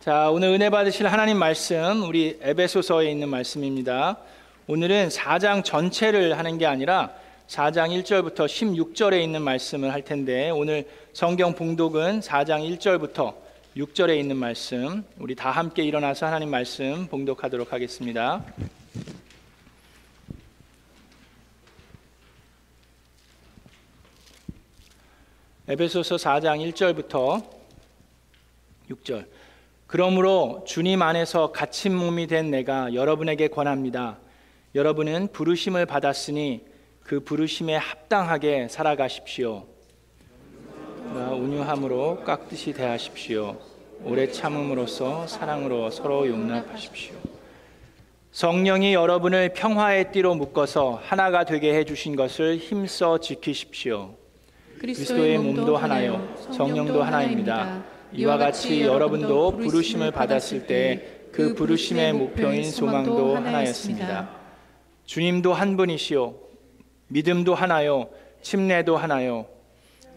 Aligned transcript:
자, 0.00 0.30
오늘 0.30 0.48
은혜 0.48 0.70
받으실 0.70 1.06
하나님 1.08 1.36
말씀 1.36 2.04
우리 2.04 2.38
에베소서에 2.40 3.10
있는 3.10 3.28
말씀입니다. 3.28 4.16
오늘은 4.66 5.08
4장 5.08 5.62
전체를 5.62 6.38
하는 6.38 6.56
게 6.56 6.64
아니라 6.64 7.12
4장 7.48 7.90
1절부터 8.02 8.46
16절에 8.46 9.22
있는 9.22 9.42
말씀을 9.42 9.92
할 9.92 10.02
텐데 10.02 10.48
오늘 10.48 10.88
성경 11.12 11.54
봉독은 11.54 12.20
4장 12.20 12.78
1절부터 12.78 13.34
6절에 13.76 14.18
있는 14.18 14.38
말씀 14.38 15.04
우리 15.18 15.34
다 15.34 15.50
함께 15.50 15.82
일어나서 15.82 16.24
하나님 16.24 16.48
말씀 16.48 17.06
봉독하도록 17.06 17.70
하겠습니다. 17.70 18.42
에베소서 25.68 26.16
4장 26.16 26.72
1절부터 26.72 27.44
6절 28.88 29.39
그러므로 29.90 30.62
주님 30.64 31.02
안에서 31.02 31.50
갇힌 31.50 31.96
몸이 31.96 32.28
된 32.28 32.52
내가 32.52 32.94
여러분에게 32.94 33.48
권합니다. 33.48 34.18
여러분은 34.76 35.32
부르심을 35.32 35.84
받았으니 35.84 36.64
그 37.02 37.18
부르심에 37.18 37.74
합당하게 37.74 38.68
살아가십시오. 38.68 39.64
온유함으로 41.12 42.22
깍듯이 42.24 42.72
대하십시오. 42.72 43.58
오래 44.04 44.30
참음으로써 44.30 45.26
사랑으로 45.26 45.90
서로 45.90 46.28
용납하십시오. 46.28 47.16
성령이 48.30 48.94
여러분을 48.94 49.54
평화의 49.54 50.12
띠로 50.12 50.36
묶어서 50.36 51.00
하나가 51.02 51.42
되게 51.42 51.74
해 51.74 51.82
주신 51.82 52.14
것을 52.14 52.58
힘써 52.58 53.18
지키십시오. 53.18 54.14
그리스도의 54.78 55.38
몸도 55.38 55.76
하나요, 55.76 56.32
성령도 56.52 57.02
하나입니다. 57.02 57.99
이와 58.12 58.38
같이 58.38 58.82
여러분도 58.82 59.56
부르심을 59.56 60.10
받았을 60.10 60.66
때 60.66 61.20
그 61.32 61.54
부르심의 61.54 62.12
목표인 62.14 62.70
소망도 62.70 63.36
하나였습니다. 63.36 64.30
주님도 65.04 65.52
한 65.54 65.76
분이시요 65.76 66.34
믿음도 67.08 67.54
하나요 67.54 68.08
침례도 68.42 68.96
하나요 68.96 69.46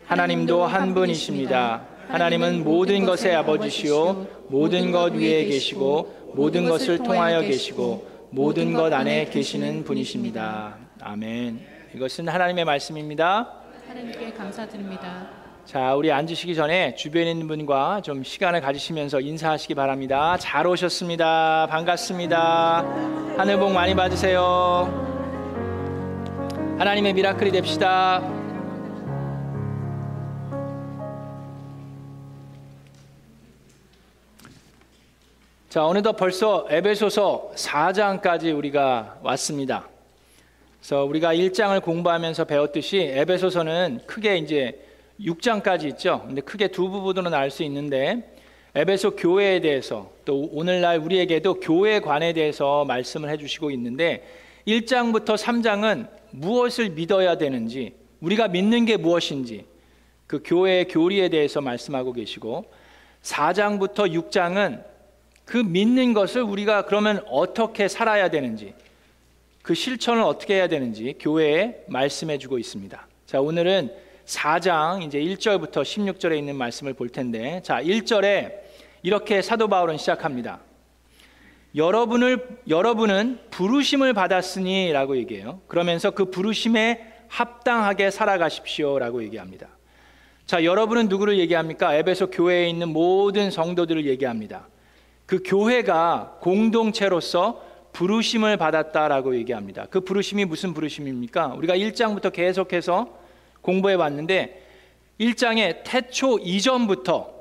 하나님도 0.06 0.66
한 0.66 0.94
분이십니다. 0.94 1.86
하나님은 2.08 2.64
모든 2.64 3.06
것의 3.06 3.36
아버지시요 3.36 4.28
모든 4.50 4.92
것 4.92 5.14
위에 5.14 5.46
계시고 5.46 6.32
모든 6.36 6.68
것을 6.68 6.98
통하여 6.98 7.42
계시고 7.42 8.08
모든 8.32 8.74
것 8.74 8.92
안에 8.92 9.26
계시는 9.26 9.84
분이십니다. 9.84 10.78
아멘. 11.00 11.60
이것은 11.96 12.28
하나님의 12.28 12.66
말씀입니다. 12.66 13.54
하나님께 13.88 14.34
감사드립니다. 14.34 15.43
자, 15.66 15.96
우리 15.96 16.12
앉으시기 16.12 16.56
전에 16.56 16.94
주변에 16.96 17.32
있는 17.32 17.48
분과 17.48 18.02
좀 18.02 18.22
시간을 18.22 18.60
가지시면서 18.60 19.22
인사하시기 19.22 19.74
바랍니다. 19.76 20.36
잘 20.38 20.68
오셨습니다. 20.68 21.68
반갑습니다. 21.70 22.82
하늘 23.38 23.58
복 23.58 23.72
많이 23.72 23.96
받으세요. 23.96 24.42
하나님의 26.78 27.14
미라클이 27.14 27.52
됩시다. 27.52 28.22
자, 35.70 35.86
어느덧 35.88 36.18
벌써 36.18 36.68
에베소서 36.70 37.54
4장까지 37.56 38.56
우리가 38.56 39.20
왔습니다. 39.24 39.88
그래서 40.82 41.06
우리가 41.06 41.34
1장을 41.34 41.82
공부하면서 41.82 42.44
배웠듯이 42.44 43.00
에베소서는 43.00 44.02
크게 44.06 44.38
이제 44.38 44.93
6장까지 45.24 45.86
있죠. 45.92 46.24
근데 46.26 46.42
크게 46.42 46.68
두 46.70 46.90
부분으로 46.90 47.30
나눌 47.30 47.50
수 47.50 47.64
있는데 47.64 48.36
에베소 48.76 49.16
교회에 49.16 49.62
대해서 49.62 50.12
또 50.26 50.50
오늘날 50.52 50.98
우리에게도 50.98 51.60
교회관에 51.60 52.34
대해서 52.34 52.86
말씀을 52.86 53.30
해주시고 53.30 53.72
있는데 53.72 54.28
1장부터 54.68 55.38
3장은 55.38 56.08
무엇을 56.32 56.90
믿어야 56.90 57.38
되는지 57.38 57.94
우리가 58.22 58.48
믿는 58.48 58.86
게 58.86 58.98
무엇인지 58.98 59.66
그 60.26 60.42
교회의 60.44 60.88
교리에 60.88 61.30
대해서 61.30 61.62
말씀하고 61.62 62.14
계시고 62.14 62.66
4장부터 63.22 64.12
6장은 64.12 64.84
그 65.46 65.58
믿는 65.58 66.14
것을 66.14 66.42
우리가 66.42 66.86
그러면 66.86 67.24
어떻게 67.28 67.88
살아야 67.88 68.30
되는지 68.30 68.74
그 69.62 69.76
실천을 69.76 70.24
어떻게 70.24 70.56
해야 70.56 70.68
되는지 70.68 71.16
교회에 71.20 71.84
말씀해 71.88 72.38
주고 72.38 72.58
있습니다. 72.58 73.08
자, 73.28 73.40
오늘은 73.40 74.03
4장 74.26 75.04
이제 75.04 75.20
1절부터 75.20 75.82
16절에 75.82 76.38
있는 76.38 76.56
말씀을 76.56 76.94
볼 76.94 77.10
텐데 77.10 77.62
자, 77.64 77.82
1절에 77.82 78.54
이렇게 79.02 79.42
사도 79.42 79.68
바울은 79.68 79.98
시작합니다. 79.98 80.60
여러분을 81.76 82.60
여러분은 82.70 83.40
부르심을 83.50 84.14
받았으니라고 84.14 85.18
얘기해요. 85.18 85.62
그러면서 85.68 86.12
그 86.12 86.26
부르심에 86.26 87.14
합당하게 87.28 88.12
살아가십시오라고 88.12 89.24
얘기합니다. 89.24 89.68
자, 90.46 90.64
여러분은 90.64 91.08
누구를 91.08 91.40
얘기합니까? 91.40 91.96
에베소 91.96 92.30
교회에 92.30 92.70
있는 92.70 92.90
모든 92.90 93.50
성도들을 93.50 94.06
얘기합니다. 94.06 94.68
그 95.26 95.42
교회가 95.44 96.38
공동체로서 96.42 97.64
부르심을 97.94 98.58
받았다라고 98.58 99.36
얘기합니다. 99.38 99.88
그 99.90 100.02
부르심이 100.02 100.46
무슨 100.46 100.74
부르심입니까? 100.74 101.54
우리가 101.56 101.76
1장부터 101.76 102.32
계속해서 102.32 103.23
공부해 103.64 103.96
왔는데 103.96 104.62
1장의 105.20 105.82
태초 105.84 106.38
이전부터 106.40 107.34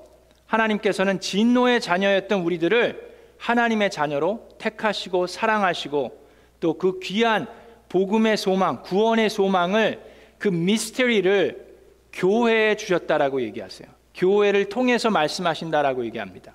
하나님께서는 0.46 1.20
진노의 1.20 1.80
자녀였던 1.80 2.40
우리들을 2.40 3.12
하나님의 3.38 3.90
자녀로 3.90 4.48
택하시고 4.58 5.26
사랑하시고 5.26 6.22
또 6.60 6.78
그 6.78 7.00
귀한 7.00 7.46
복음의 7.88 8.36
소망, 8.36 8.82
구원의 8.82 9.28
소망을 9.28 10.00
그 10.38 10.48
미스테리를 10.48 11.66
교회에 12.12 12.76
주셨다라고 12.76 13.42
얘기하세요. 13.42 13.88
교회를 14.14 14.68
통해서 14.68 15.10
말씀하신다라고 15.10 16.04
얘기합니다. 16.06 16.54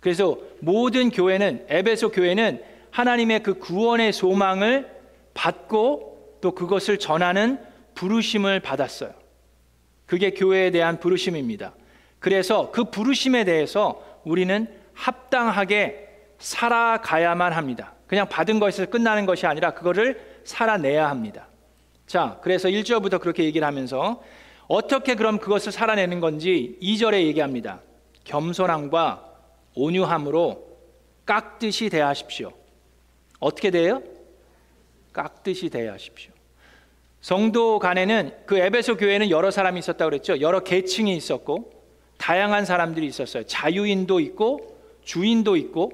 그래서 0.00 0.38
모든 0.60 1.10
교회는 1.10 1.66
에베소 1.68 2.10
교회는 2.10 2.62
하나님의 2.90 3.42
그 3.42 3.54
구원의 3.54 4.12
소망을 4.12 4.90
받고 5.34 6.38
또 6.40 6.52
그것을 6.52 6.98
전하는 6.98 7.58
부르심을 7.98 8.60
받았어요. 8.60 9.12
그게 10.06 10.30
교회에 10.30 10.70
대한 10.70 11.00
부르심입니다. 11.00 11.72
그래서 12.20 12.70
그 12.70 12.84
부르심에 12.84 13.44
대해서 13.44 14.20
우리는 14.24 14.68
합당하게 14.94 16.08
살아가야만 16.38 17.52
합니다. 17.52 17.94
그냥 18.06 18.28
받은 18.28 18.60
것에서 18.60 18.88
끝나는 18.88 19.26
것이 19.26 19.46
아니라 19.46 19.74
그거를 19.74 20.40
살아내야 20.44 21.10
합니다. 21.10 21.48
자, 22.06 22.38
그래서 22.42 22.68
1절부터 22.68 23.20
그렇게 23.20 23.42
얘기를 23.42 23.66
하면서 23.66 24.22
어떻게 24.68 25.16
그럼 25.16 25.38
그것을 25.38 25.72
살아내는 25.72 26.20
건지 26.20 26.78
2절에 26.80 27.24
얘기합니다. 27.24 27.80
겸손함과 28.24 29.24
온유함으로 29.74 30.78
깍듯이 31.26 31.90
대하십시오. 31.90 32.52
어떻게 33.40 33.70
돼요? 33.70 34.02
깍듯이 35.12 35.68
대하십시오. 35.68 36.37
성도 37.20 37.78
간에는 37.78 38.32
그 38.46 38.58
에베소 38.58 38.96
교회는 38.96 39.30
여러 39.30 39.50
사람이 39.50 39.78
있었다고 39.80 40.10
그랬죠. 40.10 40.40
여러 40.40 40.60
계층이 40.60 41.16
있었고 41.16 41.72
다양한 42.16 42.64
사람들이 42.64 43.06
있었어요. 43.06 43.44
자유인도 43.44 44.20
있고 44.20 44.76
주인도 45.02 45.56
있고 45.56 45.92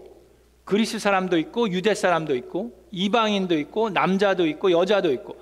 그리스 0.65 0.99
사람도 0.99 1.39
있고 1.39 1.71
유대 1.71 1.95
사람도 1.95 2.35
있고 2.37 2.73
이방인도 2.91 3.59
있고 3.59 3.91
남자도 3.91 4.47
있고 4.47 4.71
여자도 4.71 5.12
있고 5.12 5.37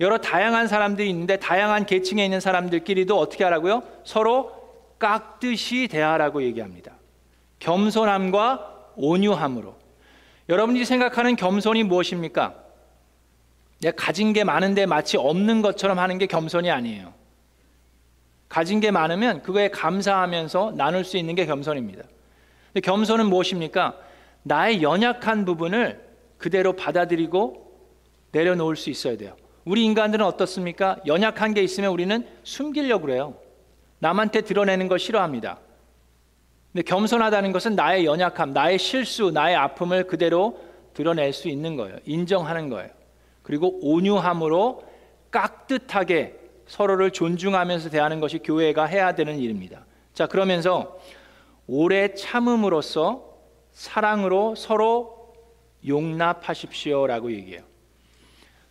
여러 0.00 0.18
다양한 0.18 0.68
사람들이 0.68 1.08
있는데 1.10 1.38
다양한 1.38 1.86
계층에 1.86 2.22
있는 2.24 2.40
사람들끼리도 2.40 3.18
어떻게 3.18 3.44
하라고요? 3.44 3.82
서로 4.04 4.52
깍듯이 4.98 5.88
대하라고 5.88 6.42
얘기합니다. 6.42 6.92
겸손함과 7.58 8.92
온유함으로. 8.96 9.74
여러분이 10.48 10.84
생각하는 10.84 11.36
겸손이 11.36 11.82
무엇입니까? 11.84 12.65
내가 13.80 13.94
가진 13.96 14.32
게 14.32 14.44
많은데 14.44 14.86
마치 14.86 15.16
없는 15.16 15.62
것처럼 15.62 15.98
하는 15.98 16.18
게 16.18 16.26
겸손이 16.26 16.70
아니에요. 16.70 17.12
가진 18.48 18.80
게 18.80 18.90
많으면 18.90 19.42
그거에 19.42 19.68
감사하면서 19.68 20.74
나눌 20.76 21.04
수 21.04 21.16
있는 21.16 21.34
게 21.34 21.46
겸손입니다. 21.46 22.04
근데 22.72 22.80
겸손은 22.80 23.26
무엇입니까? 23.26 23.96
나의 24.42 24.82
연약한 24.82 25.44
부분을 25.44 26.04
그대로 26.38 26.74
받아들이고 26.74 27.66
내려놓을 28.32 28.76
수 28.76 28.90
있어야 28.90 29.16
돼요. 29.16 29.36
우리 29.64 29.84
인간들은 29.84 30.24
어떻습니까? 30.24 30.96
연약한 31.06 31.54
게 31.54 31.62
있으면 31.62 31.90
우리는 31.90 32.26
숨기려고 32.44 33.06
그래요. 33.06 33.34
남한테 33.98 34.42
드러내는 34.42 34.88
걸 34.88 34.98
싫어합니다. 34.98 35.58
근데 36.72 36.82
겸손하다는 36.82 37.52
것은 37.52 37.74
나의 37.74 38.04
연약함, 38.04 38.52
나의 38.52 38.78
실수, 38.78 39.30
나의 39.32 39.56
아픔을 39.56 40.06
그대로 40.06 40.60
드러낼 40.94 41.32
수 41.32 41.48
있는 41.48 41.76
거예요. 41.76 41.96
인정하는 42.04 42.68
거예요. 42.68 42.90
그리고 43.46 43.78
온유함으로 43.80 44.82
깍듯하게 45.30 46.34
서로를 46.66 47.12
존중하면서 47.12 47.90
대하는 47.90 48.18
것이 48.18 48.40
교회가 48.40 48.86
해야 48.86 49.14
되는 49.14 49.38
일입니다. 49.38 49.86
자, 50.14 50.26
그러면서 50.26 50.98
오래 51.68 52.12
참음으로써 52.14 53.22
사랑으로 53.70 54.56
서로 54.56 55.32
용납하십시오라고 55.86 57.30
얘기해요. 57.30 57.62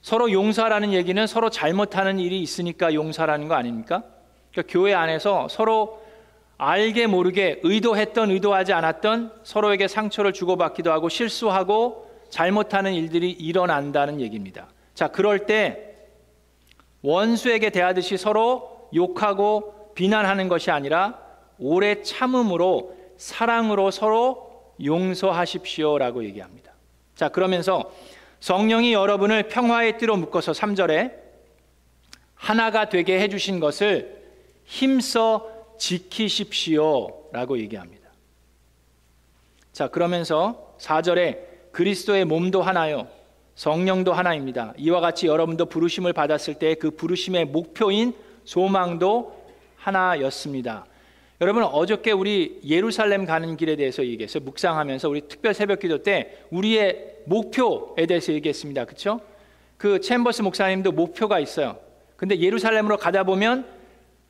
서로 0.02 0.30
용서라는 0.30 0.92
얘기는 0.92 1.26
서로 1.26 1.50
잘못하는 1.50 2.20
일이 2.20 2.42
있으니까 2.42 2.94
용서라는 2.94 3.48
거 3.48 3.56
아닙니까? 3.56 4.04
그러니까 4.52 4.74
교회 4.74 4.94
안에서 4.94 5.48
서로 5.48 6.02
알게 6.58 7.08
모르게 7.08 7.62
의도했던 7.64 8.30
의도하지 8.30 8.74
않았던 8.74 9.40
서로에게 9.44 9.88
상처를 9.88 10.34
주고받기도 10.34 10.92
하고 10.92 11.08
실수하고 11.08 12.05
잘못하는 12.36 12.94
일들이 12.94 13.32
일어난다는 13.32 14.20
얘기입니다. 14.20 14.68
자, 14.94 15.08
그럴 15.08 15.46
때 15.46 15.96
원수에게 17.02 17.70
대하듯이 17.70 18.18
서로 18.18 18.90
욕하고 18.94 19.94
비난하는 19.96 20.50
것이 20.50 20.70
아니라 20.70 21.18
오래 21.58 22.02
참음으로 22.02 22.94
사랑으로 23.16 23.90
서로 23.90 24.74
용서하십시오라고 24.84 26.26
얘기합니다. 26.26 26.74
자, 27.16 27.30
그러면서 27.30 27.94
성령이 28.42 28.92
여러분을 28.92 29.48
평화의 29.48 29.98
띠로 29.98 30.18
묶어서 30.18 30.52
3절에 30.52 31.14
하나가 32.34 32.90
되게 32.90 33.18
해 33.18 33.30
주신 33.30 33.62
것을 33.62 34.24
힘써 34.66 35.50
지키십시오라고 35.78 37.60
얘기합니다. 37.60 38.10
자, 39.72 39.88
그러면서 39.88 40.76
4절에 40.80 41.55
그리스도의 41.76 42.24
몸도 42.24 42.62
하나요. 42.62 43.10
성령도 43.56 44.14
하나입니다. 44.14 44.74
이와 44.78 45.02
같이 45.02 45.28
여러분도 45.28 45.66
부르심을 45.66 46.14
받았을 46.14 46.54
때 46.54 46.76
그 46.76 46.92
부르심의 46.92 47.48
목표인 47.48 48.14
소망도 48.46 49.36
하나였습니다. 49.76 50.86
여러분 51.42 51.64
어저께 51.64 52.14
우리 52.14 52.62
예루살렘 52.66 53.26
가는 53.26 53.58
길에 53.58 53.76
대해서 53.76 54.06
얘기했어요. 54.06 54.44
묵상하면서 54.46 55.10
우리 55.10 55.28
특별 55.28 55.54
새벽 55.54 55.80
기도 55.80 56.02
때 56.02 56.38
우리의 56.50 57.18
목표에 57.26 58.06
대해서 58.06 58.32
얘기했습니다. 58.32 58.86
그렇죠? 58.86 59.20
그 59.76 60.00
챔버스 60.00 60.44
목사님도 60.44 60.94
목표가 60.94 61.40
있어요. 61.42 61.78
근데 62.16 62.40
예루살렘으로 62.40 62.96
가다 62.96 63.26
보면 63.26 63.66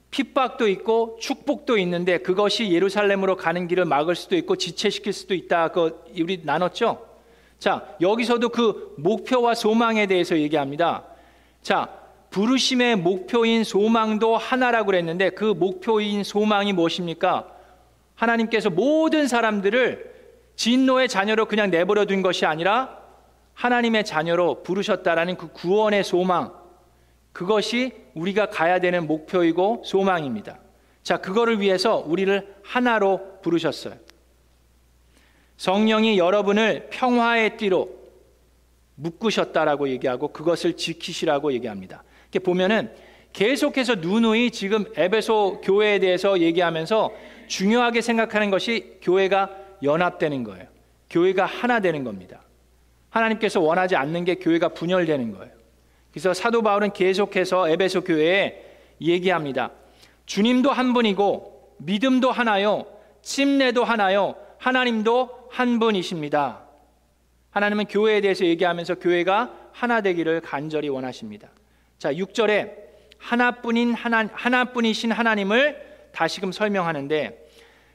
핍박도 0.10 0.68
있고 0.70 1.20
축복도 1.22 1.78
있는데 1.78 2.18
그것이 2.18 2.72
예루살렘으로 2.72 3.36
가는 3.36 3.68
길을 3.68 3.86
막을 3.86 4.16
수도 4.16 4.36
있고 4.36 4.56
지체시킬 4.56 5.14
수도 5.14 5.36
있다. 5.36 5.68
그 5.68 6.04
우리 6.20 6.42
나눴죠? 6.44 7.14
자, 7.60 7.86
여기서도 8.02 8.50
그 8.50 8.94
목표와 8.98 9.56
소망에 9.56 10.08
대해서 10.08 10.38
얘기합니다. 10.38 11.04
자, 11.62 11.90
부르심의 12.30 12.98
목표인 12.98 13.64
소망도 13.64 14.36
하나라고 14.38 14.88
그랬는데 14.88 15.30
그 15.32 15.46
목표인 15.46 16.24
소망이 16.24 16.74
무엇입니까? 16.74 17.48
하나님께서 18.16 18.70
모든 18.70 19.28
사람들을 19.28 20.14
진노의 20.56 21.08
자녀로 21.08 21.46
그냥 21.46 21.70
내버려 21.70 22.06
둔 22.06 22.22
것이 22.22 22.46
아니라 22.46 23.00
하나님의 23.54 24.06
자녀로 24.06 24.64
부르셨다라는 24.64 25.38
그 25.38 25.48
구원의 25.52 26.04
소망 26.04 26.54
그것이 27.32 27.94
우리가 28.14 28.50
가야 28.50 28.80
되는 28.80 29.08
목표이고 29.08 29.84
소망입니다. 29.86 30.60
자, 31.04 31.18
그거를 31.18 31.60
위해서 31.62 32.04
우리를 32.06 32.56
하나로 32.64 33.40
부르셨어요. 33.42 33.96
성령이 35.66 36.20
여러분을 36.20 36.90
평화의 36.92 37.58
띠로 37.58 37.90
묶으셨다라고 38.94 39.90
얘기하고 39.90 40.28
그것을 40.28 40.78
지키시라고 40.78 41.54
얘기합니다. 41.54 42.04
이렇게 42.26 42.38
보면은 42.38 42.92
계속해서 43.34 43.96
누누이 43.96 44.52
지금 44.52 44.86
에베소 44.96 45.62
교회에 45.64 45.98
대해서 45.98 46.40
얘기하면서 46.40 47.12
중요하게 47.48 48.02
생각하는 48.02 48.52
것이 48.52 49.00
교회가 49.02 49.50
연합되는 49.82 50.44
거예요. 50.44 50.68
교회가 51.10 51.48
하나 51.48 51.80
되는 51.80 52.04
겁니다. 52.04 52.44
하나님께서 53.10 53.60
원하지 53.60 53.96
않는 53.96 54.24
게 54.24 54.36
교회가 54.36 54.70
분열되는 54.70 55.32
거예요. 55.32 55.52
그래서 56.12 56.36
사도 56.36 56.62
바울은 56.62 56.94
계속해서 56.94 57.70
에베소 57.70 58.02
교회에 58.02 58.64
얘기합니다. 59.02 59.72
주님도 60.28 60.72
한 60.72 60.94
분이고 60.94 61.74
믿음도 61.80 62.32
하나요. 62.32 62.86
침례도 63.24 63.84
하나요. 63.84 64.36
하나님도 64.60 65.45
한 65.56 65.80
분이십니다. 65.80 66.64
하나님은 67.52 67.86
교회에 67.86 68.20
대해서 68.20 68.44
얘기하면서 68.44 68.96
교회가 68.96 69.54
하나 69.72 70.02
되기를 70.02 70.42
간절히 70.42 70.90
원하십니다. 70.90 71.48
자, 71.98 72.14
6절에 72.14 72.74
하나뿐인 73.18 73.94
하나 73.94 74.28
하나뿐이신 74.34 75.14
하나님을 75.14 76.10
다시금 76.12 76.52
설명하는데 76.52 77.48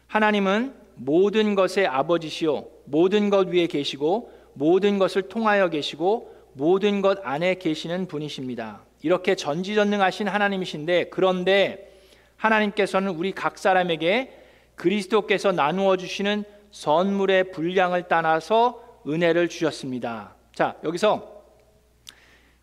하나님은 0.06 0.72
모든 0.94 1.54
것의 1.54 1.86
아버지시요 1.86 2.64
모든 2.86 3.28
것 3.28 3.48
위에 3.48 3.66
계시고 3.66 4.32
모든 4.54 4.98
것을 4.98 5.28
통하여 5.28 5.68
계시고 5.68 6.34
모든 6.54 7.02
것 7.02 7.18
안에 7.24 7.56
계시는 7.56 8.06
분이십니다. 8.06 8.80
이렇게 9.02 9.34
전지전능하신 9.34 10.28
하나님이신데 10.28 11.10
그런데 11.10 11.92
하나님께서는 12.38 13.10
우리 13.10 13.32
각 13.32 13.58
사람에게 13.58 14.32
그리스도께서 14.76 15.52
나누어 15.52 15.98
주시는 15.98 16.44
선물의 16.70 17.52
분량을 17.52 18.08
따라서 18.08 18.82
은혜를 19.06 19.48
주셨습니다. 19.48 20.34
자, 20.54 20.76
여기서 20.84 21.42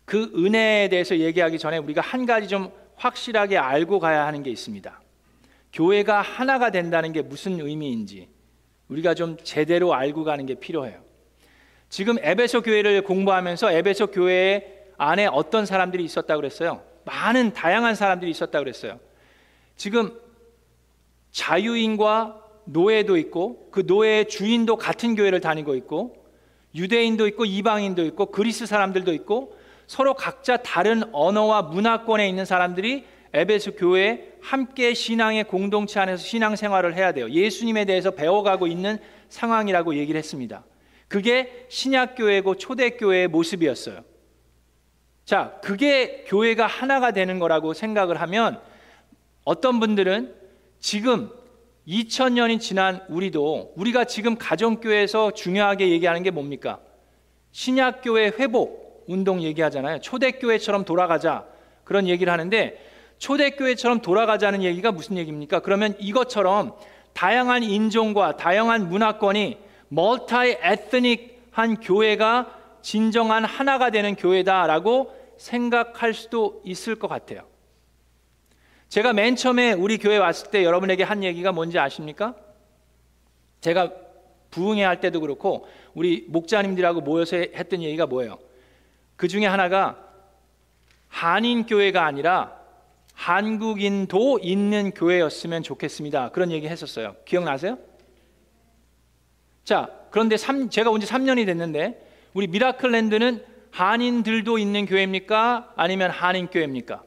그 0.04 0.32
은혜에 0.34 0.88
대해서 0.88 1.18
얘기하기 1.18 1.58
전에 1.58 1.78
우리가 1.78 2.00
한 2.00 2.24
가지 2.26 2.48
좀 2.48 2.72
확실하게 2.96 3.58
알고 3.58 4.00
가야 4.00 4.26
하는 4.26 4.42
게 4.42 4.50
있습니다. 4.50 5.00
교회가 5.72 6.22
하나가 6.22 6.70
된다는 6.70 7.12
게 7.12 7.22
무슨 7.22 7.60
의미인지 7.60 8.28
우리가 8.88 9.14
좀 9.14 9.36
제대로 9.42 9.94
알고 9.94 10.24
가는 10.24 10.46
게 10.46 10.54
필요해요. 10.54 11.02
지금 11.90 12.16
에베소 12.20 12.62
교회를 12.62 13.02
공부하면서 13.02 13.72
에베소 13.72 14.08
교회 14.08 14.86
안에 14.96 15.26
어떤 15.26 15.66
사람들이 15.66 16.04
있었다 16.04 16.36
그랬어요? 16.36 16.82
많은 17.04 17.52
다양한 17.52 17.94
사람들이 17.94 18.30
있었다 18.30 18.58
그랬어요. 18.58 18.98
지금 19.76 20.18
자유인과 21.30 22.47
노예도 22.68 23.16
있고 23.16 23.68
그 23.70 23.82
노예의 23.86 24.28
주인도 24.28 24.76
같은 24.76 25.14
교회를 25.14 25.40
다니고 25.40 25.74
있고 25.76 26.16
유대인도 26.74 27.26
있고 27.28 27.44
이방인도 27.44 28.04
있고 28.04 28.26
그리스 28.26 28.66
사람들도 28.66 29.12
있고 29.14 29.56
서로 29.86 30.14
각자 30.14 30.58
다른 30.58 31.02
언어와 31.12 31.62
문화권에 31.62 32.28
있는 32.28 32.44
사람들이 32.44 33.04
에베소 33.32 33.72
교회에 33.72 34.32
함께 34.40 34.94
신앙의 34.94 35.44
공동체 35.44 36.00
안에서 36.00 36.22
신앙 36.22 36.56
생활을 36.56 36.94
해야 36.94 37.12
돼요. 37.12 37.30
예수님에 37.30 37.84
대해서 37.84 38.10
배워가고 38.10 38.66
있는 38.66 38.98
상황이라고 39.28 39.96
얘기를 39.96 40.18
했습니다. 40.18 40.64
그게 41.08 41.66
신약 41.68 42.16
교회고 42.16 42.56
초대 42.56 42.90
교회의 42.90 43.28
모습이었어요. 43.28 44.00
자, 45.24 45.58
그게 45.62 46.24
교회가 46.26 46.66
하나가 46.66 47.12
되는 47.12 47.38
거라고 47.38 47.72
생각을 47.72 48.20
하면 48.20 48.60
어떤 49.44 49.80
분들은 49.80 50.34
지금 50.80 51.30
2000년이 51.88 52.60
지난 52.60 53.00
우리도 53.08 53.72
우리가 53.74 54.04
지금 54.04 54.36
가정교회에서 54.36 55.30
중요하게 55.30 55.88
얘기하는 55.88 56.22
게 56.22 56.30
뭡니까? 56.30 56.80
신약교회 57.52 58.32
회복 58.38 59.04
운동 59.08 59.42
얘기하잖아요. 59.42 60.00
초대교회처럼 60.00 60.84
돌아가자. 60.84 61.46
그런 61.84 62.06
얘기를 62.06 62.30
하는데 62.30 62.78
초대교회처럼 63.16 64.00
돌아가자는 64.00 64.62
얘기가 64.62 64.92
무슨 64.92 65.16
얘기입니까? 65.16 65.60
그러면 65.60 65.96
이것처럼 65.98 66.74
다양한 67.14 67.62
인종과 67.62 68.36
다양한 68.36 68.90
문화권이 68.90 69.56
멀타이 69.88 70.58
에스닉한 70.60 71.80
교회가 71.80 72.54
진정한 72.82 73.46
하나가 73.46 73.90
되는 73.90 74.14
교회다라고 74.14 75.14
생각할 75.38 76.12
수도 76.12 76.60
있을 76.66 76.96
것 76.96 77.08
같아요. 77.08 77.42
제가 78.88 79.12
맨 79.12 79.36
처음에 79.36 79.72
우리 79.72 79.98
교회 79.98 80.16
왔을 80.16 80.50
때 80.50 80.64
여러분에게 80.64 81.02
한 81.02 81.22
얘기가 81.22 81.52
뭔지 81.52 81.78
아십니까? 81.78 82.34
제가 83.60 83.92
부흥회 84.50 84.82
할 84.82 85.00
때도 85.00 85.20
그렇고 85.20 85.66
우리 85.94 86.24
목자님들하고 86.28 87.02
모여서 87.02 87.36
했던 87.36 87.82
얘기가 87.82 88.06
뭐예요? 88.06 88.38
그 89.16 89.28
중에 89.28 89.46
하나가 89.46 89.98
한인 91.08 91.66
교회가 91.66 92.04
아니라 92.06 92.56
한국인도 93.14 94.38
있는 94.42 94.92
교회였으면 94.92 95.62
좋겠습니다. 95.64 96.30
그런 96.30 96.50
얘기 96.52 96.68
했었어요. 96.68 97.16
기억나세요? 97.24 97.78
자, 99.64 99.90
그런데 100.10 100.36
3, 100.36 100.70
제가 100.70 100.90
온 100.90 101.00
지 101.00 101.06
3년이 101.06 101.44
됐는데 101.44 102.06
우리 102.32 102.46
미라클랜드는 102.46 103.44
한인들도 103.70 104.56
있는 104.56 104.86
교회입니까? 104.86 105.72
아니면 105.76 106.10
한인 106.10 106.46
교회입니까? 106.46 107.02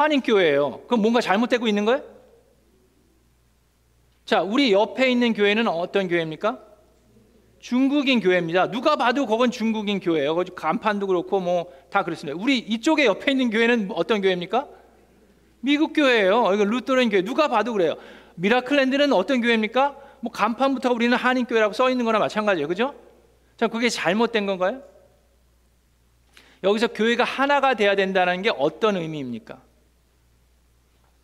한인 0.00 0.22
교회예요. 0.22 0.82
그럼 0.86 1.02
뭔가 1.02 1.20
잘못되고 1.20 1.68
있는 1.68 1.84
거예요? 1.84 2.02
자, 4.24 4.42
우리 4.42 4.72
옆에 4.72 5.10
있는 5.10 5.34
교회는 5.34 5.68
어떤 5.68 6.08
교회입니까? 6.08 6.58
중국인 7.58 8.20
교회입니다. 8.20 8.70
누가 8.70 8.96
봐도 8.96 9.26
그건 9.26 9.50
중국인 9.50 10.00
교회예요. 10.00 10.34
간판도 10.54 11.06
그렇고 11.06 11.40
뭐 11.40 11.80
다 11.90 12.04
그렇습니다. 12.04 12.40
우리 12.40 12.58
이쪽에 12.58 13.04
옆에 13.04 13.32
있는 13.32 13.50
교회는 13.50 13.90
어떤 13.92 14.22
교회입니까? 14.22 14.68
미국 15.60 15.92
교회예요. 15.92 16.54
이거 16.54 16.64
루터란 16.64 17.10
교회. 17.10 17.22
누가 17.22 17.48
봐도 17.48 17.72
그래요. 17.72 17.94
Miracle 18.36 18.72
Land는 18.72 19.12
어떤 19.12 19.42
교회입니까? 19.42 19.96
뭐 20.20 20.32
간판부터 20.32 20.92
우리는 20.92 21.14
한인 21.16 21.44
교회라고 21.44 21.74
써 21.74 21.90
있는 21.90 22.04
거나 22.04 22.18
마찬가지예요. 22.18 22.68
그죠? 22.68 22.94
자, 23.56 23.66
그게 23.66 23.88
잘못된 23.90 24.46
건가요? 24.46 24.82
여기서 26.62 26.88
교회가 26.88 27.24
하나가 27.24 27.74
돼야 27.74 27.96
된다는 27.96 28.40
게 28.42 28.50
어떤 28.56 28.96
의미입니까? 28.96 29.60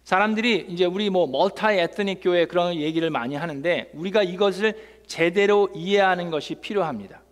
사람들이 0.06 0.66
이제 0.68 0.84
우리 0.84 1.10
뭐 1.10 1.26
multi-ethnic 1.26 2.20
교회 2.22 2.46
그런 2.46 2.76
얘기를 2.76 3.10
많이 3.10 3.34
하는데 3.34 3.90
우리가 3.92 4.22
이것을 4.22 5.00
제대로 5.04 5.68
이해하는 5.74 6.30
것이 6.30 6.54
필요합니다. 6.54 7.22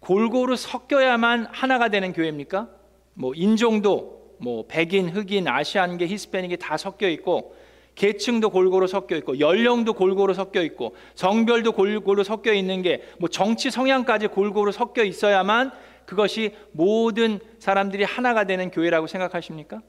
골고루 0.00 0.54
섞여야만 0.56 1.46
하나가 1.50 1.88
되는 1.88 2.12
교회입니까? 2.12 2.68
뭐 3.14 3.32
인종도 3.34 4.34
뭐 4.38 4.66
백인, 4.68 5.08
흑인, 5.08 5.48
Asian계, 5.48 6.06
히스패닉이 6.06 6.58
다 6.58 6.76
섞여 6.76 7.08
있고 7.08 7.56
계층도 7.94 8.50
골고루 8.50 8.86
섞여 8.86 9.16
있고 9.16 9.40
연령도 9.40 9.94
골고루 9.94 10.34
섞여 10.34 10.60
있고 10.60 10.94
성별도 11.14 11.72
골고루 11.72 12.22
섞여 12.22 12.52
있는 12.52 12.82
게 12.82 13.00
뭐 13.18 13.30
정치 13.30 13.70
성향까지 13.70 14.26
골고루 14.26 14.72
섞여 14.72 15.02
있어야만 15.02 15.72
그것이 16.04 16.54
모든 16.72 17.40
사람들이 17.58 18.04
하나가 18.04 18.44
되는 18.44 18.70
교회라고 18.70 19.06
생각하십니까? 19.06 19.80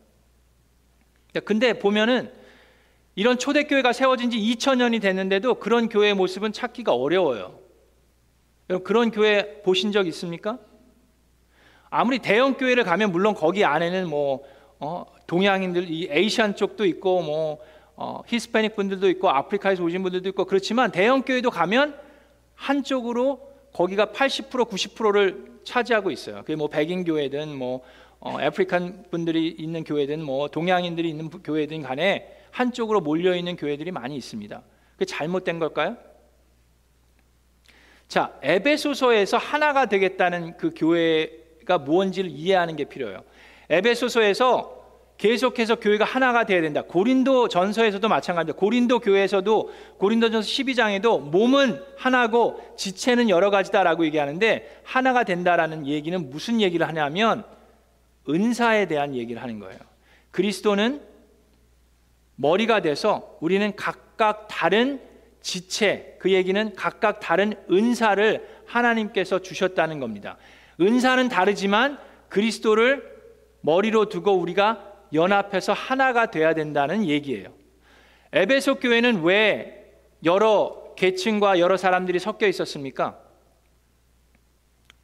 근데 1.43 1.77
보면은 1.77 2.31
이런 3.15 3.39
초대교회가 3.39 3.93
세워진 3.93 4.29
지 4.29 4.37
2000년이 4.37 5.01
됐는데도 5.01 5.55
그런 5.55 5.89
교회의 5.89 6.13
모습은 6.13 6.53
찾기가 6.53 6.93
어려워요. 6.93 7.59
여러분 8.69 8.83
그런 8.83 9.11
교회 9.11 9.61
보신 9.63 9.91
적 9.91 10.07
있습니까? 10.07 10.59
아무리 11.89 12.19
대형 12.19 12.55
교회를 12.55 12.83
가면 12.83 13.11
물론 13.11 13.33
거기 13.33 13.65
안에는 13.65 14.07
뭐 14.09 14.43
어, 14.79 15.05
동양인들 15.25 15.89
이 15.89 16.07
Asian 16.11 16.55
쪽도 16.55 16.85
있고 16.85 17.21
뭐 17.21 17.59
어, 17.95 18.21
히스패닉 18.27 18.75
분들도 18.75 19.09
있고 19.09 19.29
아프리카에서 19.29 19.83
오신 19.83 20.03
분들도 20.03 20.29
있고 20.29 20.45
그렇지만 20.45 20.91
대형 20.91 21.23
교회도 21.23 21.49
가면 21.49 21.97
한쪽으로 22.53 23.47
거기가 23.73 24.07
80% 24.07 24.69
90%를 24.69 25.59
차지하고 25.63 26.11
있어요. 26.11 26.37
그게 26.41 26.55
뭐 26.55 26.67
백인 26.67 27.03
교회든 27.03 27.55
뭐 27.55 27.81
어, 28.19 28.39
African 28.39 29.05
분들이 29.11 29.47
있는 29.47 29.83
교회든 29.83 30.23
뭐 30.23 30.47
동양인들이 30.47 31.09
있는 31.09 31.29
교회든 31.29 31.83
간에 31.83 32.35
한쪽으로 32.51 33.01
몰려 33.01 33.35
있는 33.35 33.55
교회들이 33.55 33.91
많이 33.91 34.15
있습니다. 34.15 34.61
그 34.97 35.05
잘못된 35.05 35.59
걸까요? 35.59 35.97
자, 38.07 38.33
에베소서에서 38.41 39.37
하나가 39.37 39.85
되겠다는 39.87 40.57
그 40.57 40.71
교회가 40.75 41.77
무언지를 41.79 42.29
이해하는 42.29 42.75
게 42.75 42.85
필요해요. 42.85 43.23
에베소서에서 43.69 44.77
계속해서 45.17 45.77
교회가 45.77 46.05
하나가 46.05 46.45
돼야 46.45 46.61
된다. 46.61 46.83
고린도 46.83 47.47
전서에서도 47.47 48.07
마찬가지입니다. 48.07 48.57
고린도 48.57 48.99
교회에서도 48.99 49.71
고린도 49.97 50.29
전서 50.29 50.47
12장에도 50.47 51.19
몸은 51.19 51.81
하나고 51.97 52.61
지체는 52.77 53.29
여러 53.29 53.49
가지다라고 53.49 54.05
얘기하는데 54.05 54.81
하나가 54.83 55.23
된다라는 55.23 55.87
얘기는 55.87 56.29
무슨 56.29 56.61
얘기를 56.61 56.87
하냐면 56.87 57.43
은사에 58.29 58.87
대한 58.87 59.15
얘기를 59.15 59.41
하는 59.41 59.59
거예요. 59.59 59.79
그리스도는 60.31 61.01
머리가 62.35 62.81
돼서 62.81 63.37
우리는 63.41 63.75
각각 63.75 64.47
다른 64.49 65.01
지체, 65.41 66.17
그 66.19 66.31
얘기는 66.31 66.75
각각 66.75 67.19
다른 67.19 67.53
은사를 67.71 68.47
하나님께서 68.65 69.39
주셨다는 69.39 69.99
겁니다. 69.99 70.37
은사는 70.79 71.29
다르지만 71.29 71.97
그리스도를 72.29 73.17
머리로 73.61 74.09
두고 74.09 74.33
우리가 74.33 74.93
연합해서 75.13 75.73
하나가 75.73 76.29
돼야 76.29 76.53
된다는 76.53 77.05
얘기예요. 77.05 77.53
에베소 78.33 78.75
교회는 78.75 79.23
왜 79.23 79.93
여러 80.23 80.93
계층과 80.95 81.59
여러 81.59 81.77
사람들이 81.77 82.19
섞여 82.19 82.47
있었습니까? 82.47 83.17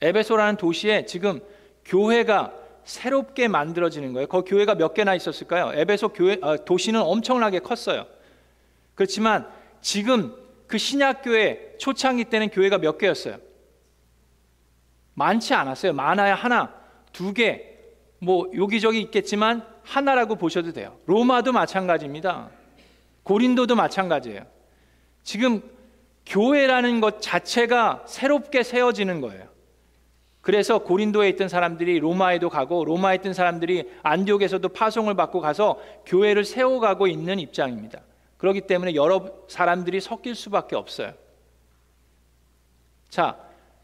에베소라는 0.02 0.58
도시에 0.58 1.06
지금 1.06 1.40
교회가 1.86 2.54
새롭게 2.86 3.48
만들어지는 3.48 4.14
거예요. 4.14 4.28
그 4.28 4.44
교회가 4.44 4.76
몇 4.76 4.94
개나 4.94 5.16
있었을까요? 5.16 5.72
에베소 5.74 6.10
교회 6.10 6.38
아, 6.42 6.58
도시는 6.58 7.02
엄청나게 7.02 7.60
컸어요. 7.60 8.06
그렇지만 8.96 9.48
지금 9.82 10.36
그 10.68 10.78
신약 10.78 11.22
교회 11.24 11.76
초창기 11.78 12.26
때는 12.26 12.50
교회가 12.50 12.78
몇 12.78 12.98
개였어요? 12.98 13.38
많지 15.14 15.54
않았어요. 15.54 15.94
많아야 15.94 16.36
하나, 16.36 16.74
두 17.12 17.34
개, 17.34 17.74
뭐 18.20 18.50
여기저기 18.56 19.00
있겠지만 19.02 19.66
하나라고 19.84 20.36
보셔도 20.36 20.72
돼요. 20.72 20.98
로마도 21.06 21.52
마찬가지입니다. 21.52 22.50
고린도도 23.24 23.76
마찬가지예요. 23.76 24.46
지금 25.24 25.62
교회라는 26.26 27.02
것 27.02 27.22
자체가 27.22 28.04
새롭게 28.08 28.64
세워지는 28.64 29.22
거예요. 29.22 29.48
그래서 30.44 30.80
고린도에 30.80 31.30
있던 31.30 31.48
사람들이 31.48 32.00
로마에도 32.00 32.50
가고 32.50 32.84
로마에 32.84 33.16
있던 33.16 33.34
사람들이 33.34 33.90
안디옥에서도 34.04 34.68
파송을 34.68 35.16
받고 35.16 35.40
가서 35.40 35.80
교회를 36.06 36.44
세워가고 36.44 37.08
있는 37.08 37.40
입장입니다. 37.40 38.02
그렇기 38.36 38.62
때문에 38.68 38.94
여러 38.94 39.26
사람들이 39.48 40.02
섞일 40.02 40.36
수밖에 40.36 40.76
없어요. 40.76 41.14
자, 43.10 43.38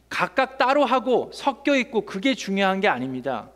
각각 0.09 0.57
따로 0.57 0.83
하고 0.83 1.31
섞여 1.33 1.77
있고 1.77 2.01
그게 2.01 2.35
중요한 2.35 2.81
게 2.81 2.89
아닙니다. 2.89 3.51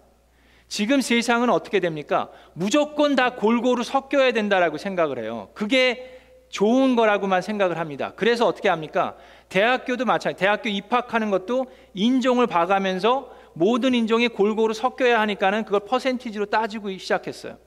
지금 0.69 1.01
세상은 1.01 1.50
어떻게 1.50 1.81
됩니까? 1.81 2.29
무조건 2.53 3.17
다 3.17 3.36
골고루 3.36 3.83
섞여야 3.83 4.31
된다라고 4.31 4.77
생각을 4.77 5.19
해요. 5.19 5.50
그게 5.53 6.22
좋은 6.48 6.95
거라고만 6.95 7.41
생각을 7.41 7.79
합니다. 7.79 8.13
그래서 8.15 8.48
어떻게 8.48 8.69
합니까? 8.69 9.17
대학교도 9.50 10.05
마찬가지. 10.05 10.39
대학교 10.39 10.69
입학하는 10.69 11.29
것도 11.29 11.67
인종을 11.93 12.47
봐가면서 12.47 13.31
모든 13.53 13.93
인종이 13.93 14.27
골고루 14.27 14.73
섞여야 14.73 15.19
하니까는 15.21 15.65
그걸 15.65 15.81
퍼센티지로 15.81 16.47
따지고 16.47 16.95
시작했어요. 16.97 17.57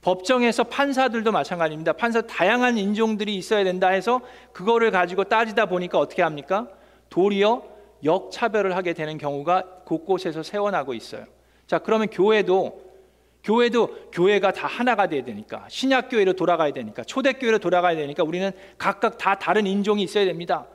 법정에서 0.00 0.64
판사들도 0.64 1.32
마찬가지입니다. 1.32 1.94
판사 1.94 2.20
다양한 2.20 2.76
인종들이 2.76 3.34
있어야 3.36 3.64
된다 3.64 3.88
해서 3.88 4.20
그거를 4.52 4.90
가지고 4.90 5.24
따지다 5.24 5.66
보니까 5.66 5.98
어떻게 5.98 6.22
합니까? 6.22 6.68
도리어 7.08 7.62
역차별을 8.04 8.76
하게 8.76 8.92
되는 8.92 9.16
경우가 9.16 9.62
곳곳에서 9.86 10.42
세워나고 10.42 10.92
있어요. 10.92 11.24
자, 11.66 11.78
그러면 11.78 12.08
교회도 12.08 12.84
교회도 13.42 14.10
교회가 14.12 14.52
다 14.52 14.66
하나가 14.66 15.06
돼야 15.06 15.24
되니까 15.24 15.64
신약 15.68 16.10
교회로 16.10 16.32
돌아가야 16.34 16.72
되니까 16.72 17.04
초대 17.04 17.34
교회로 17.34 17.58
돌아가야 17.58 17.96
되니까 17.96 18.24
우리는 18.24 18.50
각각 18.78 19.18
다 19.18 19.38
다른 19.38 19.66
인종이 19.66 20.02
있어야 20.02 20.24
됩니다. 20.24 20.66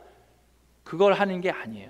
그걸 0.89 1.13
하는 1.13 1.39
게 1.39 1.51
아니에요. 1.51 1.87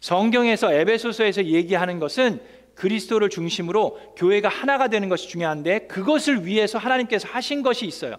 성경에서 0.00 0.72
에베소서에서 0.72 1.44
얘기하는 1.44 2.00
것은 2.00 2.42
그리스도를 2.74 3.30
중심으로 3.30 4.14
교회가 4.16 4.48
하나가 4.48 4.88
되는 4.88 5.08
것이 5.08 5.28
중요한데 5.28 5.86
그것을 5.86 6.44
위해서 6.44 6.76
하나님께서 6.76 7.28
하신 7.28 7.62
것이 7.62 7.86
있어요. 7.86 8.16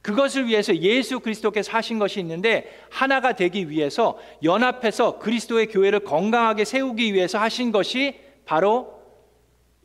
그것을 0.00 0.46
위해서 0.46 0.74
예수 0.76 1.20
그리스도께서 1.20 1.72
하신 1.72 1.98
것이 1.98 2.20
있는데 2.20 2.74
하나가 2.88 3.34
되기 3.34 3.68
위해서 3.68 4.18
연합해서 4.42 5.18
그리스도의 5.18 5.66
교회를 5.66 6.00
건강하게 6.00 6.64
세우기 6.64 7.12
위해서 7.12 7.38
하신 7.38 7.70
것이 7.70 8.18
바로 8.46 8.98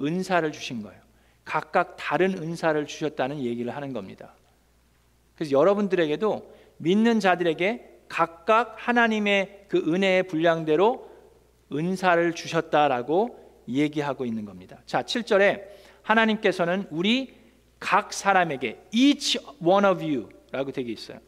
은사를 0.01 0.49
주신 0.53 0.83
거예요. 0.83 1.01
각각 1.43 1.97
다른 1.97 2.37
은사를 2.37 2.87
주셨다는 2.87 3.43
얘기를 3.43 3.75
하는 3.75 3.91
겁니다. 3.91 4.35
그래서 5.35 5.51
여러분들에게도 5.51 6.55
믿는 6.77 7.19
자들에게 7.19 7.94
각각 8.07 8.75
하나님의 8.77 9.65
그 9.67 9.77
은혜의 9.77 10.23
분량대로 10.23 11.09
은사를 11.71 12.33
주셨다라고 12.33 13.63
얘기하고 13.67 14.25
있는 14.25 14.45
겁니다. 14.45 14.79
자, 14.85 15.01
7절에 15.01 15.63
하나님께서는 16.03 16.85
우리 16.91 17.33
각 17.79 18.13
사람에게 18.13 18.79
each 18.91 19.39
one 19.63 19.85
of 19.85 20.03
you라고 20.03 20.71
되게 20.71 20.91
있어요. 20.91 21.19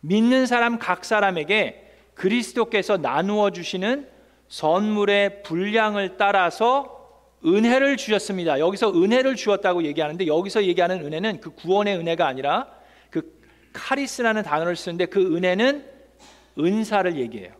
믿는 0.00 0.46
사람 0.46 0.78
각 0.78 1.04
사람에게 1.04 1.90
그리스도께서 2.14 2.96
나누어 2.96 3.50
주시는 3.50 4.08
선물의 4.48 5.42
분량을 5.42 6.16
따라서 6.16 6.90
은혜를 7.44 7.96
주셨습니다. 7.96 8.58
여기서 8.58 8.92
은혜를 8.92 9.36
주었다고 9.36 9.84
얘기하는데 9.84 10.26
여기서 10.26 10.64
얘기하는 10.64 11.04
은혜는 11.04 11.40
그 11.40 11.50
구원의 11.50 11.96
은혜가 11.98 12.26
아니라 12.26 12.68
그 13.10 13.38
카리스라는 13.72 14.42
단어를 14.42 14.76
쓰는데 14.76 15.06
그 15.06 15.36
은혜는 15.36 15.93
은사를 16.58 17.16
얘기해요. 17.16 17.52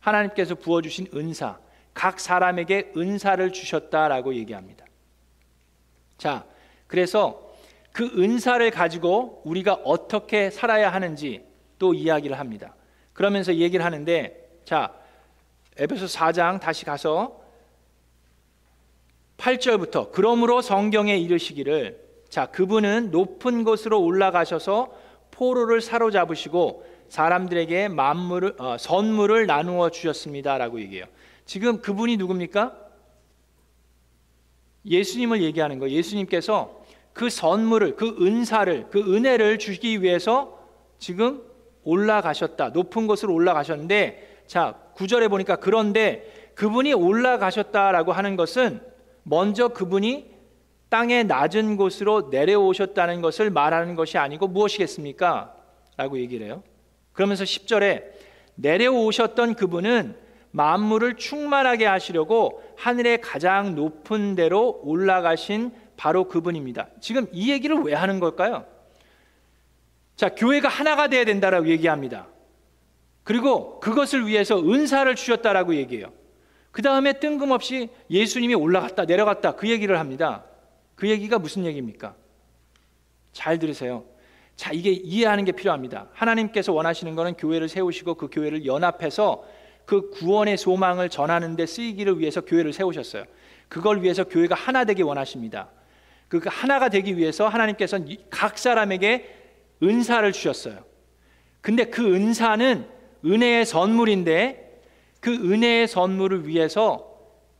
하나님께서 0.00 0.54
부어 0.54 0.82
주신 0.82 1.06
은사. 1.14 1.58
각 1.92 2.18
사람에게 2.18 2.92
은사를 2.96 3.52
주셨다라고 3.52 4.34
얘기합니다. 4.34 4.84
자, 6.18 6.44
그래서 6.86 7.54
그 7.92 8.04
은사를 8.18 8.68
가지고 8.70 9.42
우리가 9.44 9.74
어떻게 9.84 10.50
살아야 10.50 10.92
하는지 10.92 11.44
또 11.78 11.94
이야기를 11.94 12.38
합니다. 12.38 12.74
그러면서 13.12 13.54
얘기를 13.54 13.84
하는데 13.84 14.50
자, 14.64 14.92
에베소 15.76 16.06
4장 16.06 16.60
다시 16.60 16.84
가서 16.84 17.40
8절부터 19.38 20.10
그러므로 20.12 20.60
성경에 20.60 21.16
이르시기를 21.16 22.02
자 22.28 22.46
그분은 22.46 23.10
높은 23.10 23.64
곳으로 23.64 24.00
올라가셔서 24.02 24.92
포로를 25.30 25.80
사로잡으시고 25.80 26.84
사람들에게 27.14 27.88
만물을 27.90 28.56
어, 28.58 28.76
선물을 28.76 29.46
나누어 29.46 29.90
주셨습니다라고 29.90 30.80
얘기해요. 30.80 31.04
지금 31.44 31.80
그분이 31.80 32.16
누굽니까? 32.16 32.74
예수님을 34.84 35.40
얘기하는 35.44 35.78
거예요. 35.78 35.96
예수님께서 35.96 36.82
그 37.12 37.30
선물을, 37.30 37.94
그 37.94 38.16
은사를, 38.20 38.88
그 38.90 39.14
은혜를 39.14 39.60
주기 39.60 40.02
위해서 40.02 40.58
지금 40.98 41.44
올라가셨다. 41.84 42.70
높은 42.70 43.06
곳으로 43.06 43.32
올라가셨는데, 43.32 44.42
자, 44.48 44.74
구절에 44.96 45.28
보니까 45.28 45.56
그런데 45.56 46.50
그분이 46.56 46.94
올라가셨다라고 46.94 48.10
하는 48.10 48.34
것은 48.34 48.80
먼저 49.22 49.68
그분이 49.68 50.32
땅의 50.88 51.24
낮은 51.24 51.76
곳으로 51.76 52.28
내려오셨다는 52.32 53.22
것을 53.22 53.50
말하는 53.50 53.94
것이 53.94 54.18
아니고 54.18 54.48
무엇이겠습니까? 54.48 55.54
라고 55.96 56.18
얘기를 56.18 56.46
해요. 56.46 56.64
그러면서 57.14 57.44
10절에 57.44 58.04
내려오셨던 58.56 59.54
그분은 59.54 60.16
만물을 60.50 61.16
충만하게 61.16 61.86
하시려고 61.86 62.62
하늘의 62.76 63.20
가장 63.20 63.74
높은 63.74 64.34
데로 64.34 64.80
올라가신 64.84 65.72
바로 65.96 66.28
그분입니다. 66.28 66.88
지금 67.00 67.26
이 67.32 67.50
얘기를 67.50 67.76
왜 67.78 67.94
하는 67.94 68.20
걸까요? 68.20 68.66
자, 70.16 70.28
교회가 70.28 70.68
하나가 70.68 71.08
돼야 71.08 71.24
된다라고 71.24 71.68
얘기합니다. 71.68 72.28
그리고 73.24 73.80
그것을 73.80 74.26
위해서 74.26 74.60
은사를 74.60 75.12
주셨다라고 75.14 75.74
얘기해요. 75.76 76.12
그 76.70 76.82
다음에 76.82 77.14
뜬금없이 77.14 77.88
예수님이 78.10 78.54
올라갔다 78.54 79.06
내려갔다 79.06 79.56
그 79.56 79.68
얘기를 79.68 79.98
합니다. 79.98 80.44
그 80.94 81.08
얘기가 81.08 81.38
무슨 81.38 81.64
얘기입니까? 81.64 82.14
잘 83.32 83.58
들으세요. 83.58 84.04
자, 84.56 84.70
이게 84.72 84.90
이해하는 84.90 85.44
게 85.44 85.52
필요합니다. 85.52 86.08
하나님께서 86.12 86.72
원하시는 86.72 87.14
것은 87.14 87.34
교회를 87.34 87.68
세우시고 87.68 88.14
그 88.14 88.28
교회를 88.30 88.66
연합해서 88.66 89.44
그 89.84 90.10
구원의 90.10 90.56
소망을 90.56 91.08
전하는 91.08 91.56
데 91.56 91.66
쓰이기를 91.66 92.18
위해서 92.18 92.40
교회를 92.40 92.72
세우셨어요. 92.72 93.24
그걸 93.68 94.02
위해서 94.02 94.24
교회가 94.24 94.54
하나 94.54 94.84
되기 94.84 95.02
원하십니다. 95.02 95.68
그 96.28 96.40
하나가 96.46 96.88
되기 96.88 97.16
위해서 97.16 97.48
하나님께서는 97.48 98.16
각 98.30 98.58
사람에게 98.58 99.42
은사를 99.82 100.30
주셨어요. 100.32 100.84
근데 101.60 101.84
그 101.84 102.14
은사는 102.14 102.86
은혜의 103.24 103.66
선물인데 103.66 104.80
그 105.20 105.32
은혜의 105.32 105.88
선물을 105.88 106.46
위해서 106.46 107.10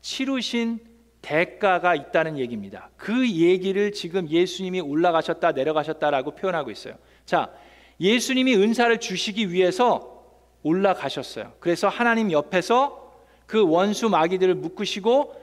치르신 0.00 0.78
대가가 1.24 1.94
있다는 1.94 2.36
얘기입니다. 2.38 2.90
그 2.98 3.26
얘기를 3.26 3.92
지금 3.92 4.28
예수님이 4.28 4.80
올라가셨다 4.80 5.52
내려가셨다라고 5.52 6.32
표현하고 6.32 6.70
있어요. 6.70 6.96
자, 7.24 7.50
예수님이 7.98 8.54
은사를 8.56 8.98
주시기 9.00 9.50
위해서 9.50 10.22
올라가셨어요. 10.62 11.54
그래서 11.60 11.88
하나님 11.88 12.30
옆에서 12.30 13.10
그 13.46 13.66
원수 13.66 14.10
마귀들을 14.10 14.54
묶으시고 14.54 15.34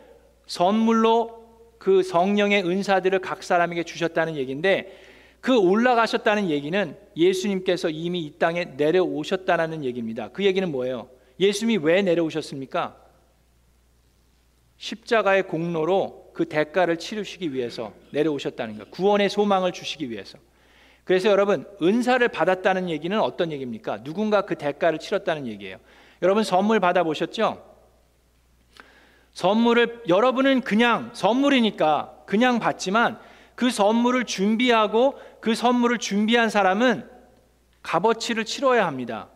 선물로 0.45 1.41
그 1.79 2.03
성령의 2.03 2.63
은사들을 2.63 3.17
각 3.19 3.41
사람에게 3.41 3.83
주셨다는 3.83 4.35
얘기인데 4.35 4.95
그 5.39 5.57
올라가셨다는 5.57 6.51
얘기는 6.51 6.95
예수님께서 7.17 7.89
이미 7.89 8.21
이 8.21 8.37
땅에 8.37 8.65
내려오셨다는 8.77 9.83
얘기입니다. 9.83 10.29
그 10.29 10.45
얘기는 10.45 10.71
뭐예요? 10.71 11.09
예수님이 11.39 11.83
왜 11.83 12.03
내려오셨습니까? 12.03 13.00
십자가의 14.81 15.43
공로로 15.43 16.31
그 16.33 16.45
대가를 16.45 16.97
치르시기 16.97 17.53
위해서 17.53 17.93
내려오셨다는 18.11 18.79
것. 18.79 18.89
구원의 18.89 19.29
소망을 19.29 19.71
주시기 19.71 20.09
위해서. 20.09 20.39
그래서 21.03 21.29
여러분, 21.29 21.65
은사를 21.81 22.27
받았다는 22.27 22.89
얘기는 22.89 23.17
어떤 23.19 23.51
얘기입니까? 23.51 24.03
누군가 24.03 24.41
그 24.41 24.55
대가를 24.55 24.97
치렀다는 24.97 25.45
얘기예요. 25.45 25.77
여러분 26.23 26.43
선물 26.43 26.79
받아보셨죠? 26.79 27.63
선물을 29.33 30.03
여러분은 30.07 30.61
그냥 30.61 31.11
선물이니까 31.13 32.23
그냥 32.25 32.59
받지만 32.59 33.19
그 33.53 33.69
선물을 33.69 34.25
준비하고 34.25 35.19
그 35.41 35.53
선물을 35.53 35.99
준비한 35.99 36.49
사람은 36.49 37.07
값어치를 37.83 38.45
치러야 38.45 38.87
합니다. 38.87 39.29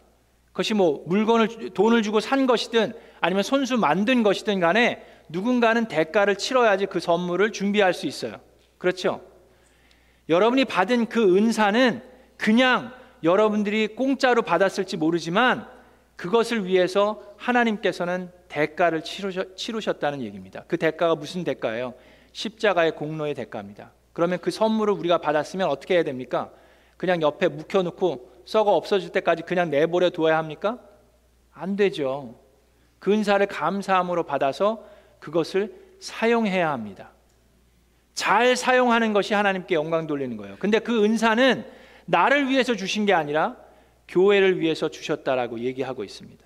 그것이 0.52 0.74
뭐 0.74 1.04
물건을 1.06 1.72
돈을 1.72 2.02
주고 2.02 2.20
산 2.20 2.48
것이든 2.48 2.94
아니면 3.22 3.44
손수 3.44 3.78
만든 3.78 4.24
것이든 4.24 4.60
간에 4.60 5.15
누군가는 5.30 5.88
대가를 5.88 6.38
치러야지 6.38 6.86
그 6.86 7.00
선물을 7.00 7.52
준비할 7.52 7.94
수 7.94 8.06
있어요. 8.08 8.40
그렇죠? 8.78 9.22
여러분이 10.30 10.66
받은 10.66 11.08
그 11.08 11.38
은사는 11.38 12.02
그냥 12.38 12.94
여러분들이 13.24 13.96
공짜로 13.96 14.42
받았을지 14.42 14.98
모르지만 14.98 15.68
그것을 16.16 16.66
위해서 16.66 17.22
하나님께서는 17.38 18.32
대가를 18.48 19.04
치르셨 19.04 20.00
다는 20.00 20.22
얘기입니다. 20.22 20.64
그 20.68 20.78
대가가 20.78 21.16
무슨 21.16 21.44
대가예요? 21.44 21.94
십자가의 22.32 22.96
공로의 22.96 23.34
대가입니다. 23.34 23.92
그러면 24.14 24.40
그 24.42 24.52
선물을 24.52 24.94
우리가 24.94 25.18
받았으면 25.18 25.68
어떻게 25.68 25.96
해야 25.96 26.04
됩니까? 26.04 26.52
그냥 26.98 27.22
옆에 27.22 27.48
묵혀놓고 27.50 28.32
썩어 28.46 28.72
없어질 28.76 29.12
때까지 29.12 29.44
그냥 29.44 29.70
내버려 29.70 30.10
두어야 30.10 30.38
합니까? 30.38 30.80
안 31.52 31.76
되죠. 31.76 32.40
그 33.00 33.12
은사를 33.12 33.46
감사함으로 33.48 34.24
받아서 34.24 34.86
그것을 35.26 35.74
사용해야 36.00 36.70
합니다. 36.70 37.10
잘 38.14 38.56
사용하는 38.56 39.12
것이 39.12 39.34
하나님께 39.34 39.74
영광 39.74 40.06
돌리는 40.06 40.38
거예요. 40.38 40.56
근데 40.60 40.78
그 40.78 41.04
은사는 41.04 41.66
나를 42.06 42.48
위해서 42.48 42.76
주신 42.76 43.08
게 43.08 43.14
아니라 43.14 43.58
교회를 44.08 44.60
위해서 44.60 44.90
주셨다라고 44.90 45.62
얘기하고 45.62 46.04
있습니다. 46.04 46.46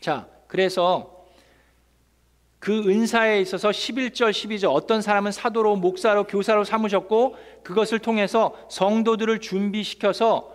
자, 0.00 0.28
그래서 0.48 1.24
그 2.58 2.90
은사에 2.90 3.40
있어서 3.40 3.70
11절 3.70 4.30
12절 4.30 4.70
어떤 4.70 5.00
사람은 5.00 5.32
사도로 5.32 5.76
목사로 5.76 6.24
교사로 6.24 6.64
삼으셨고 6.64 7.36
그것을 7.62 8.00
통해서 8.00 8.54
성도들을 8.68 9.40
준비시켜서 9.40 10.54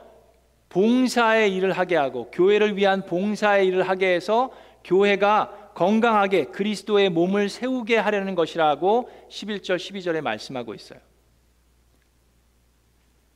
봉사의 0.69 1.51
일을 1.55 1.71
하게 1.71 1.95
하고 1.95 2.29
교회를 2.29 2.77
위한 2.77 3.07
봉사의 3.07 3.65
일을 3.65 3.89
하게 3.89 4.13
해서 4.13 4.51
교회가 4.83 5.58
건강하게 5.79 6.47
그리스도의 6.47 7.09
몸을 7.09 7.47
세우게 7.47 7.95
하려는 7.95 8.35
것이라고 8.35 9.09
11절 9.29 9.77
12절에 9.77 10.19
말씀하고 10.19 10.73
있어요. 10.73 10.99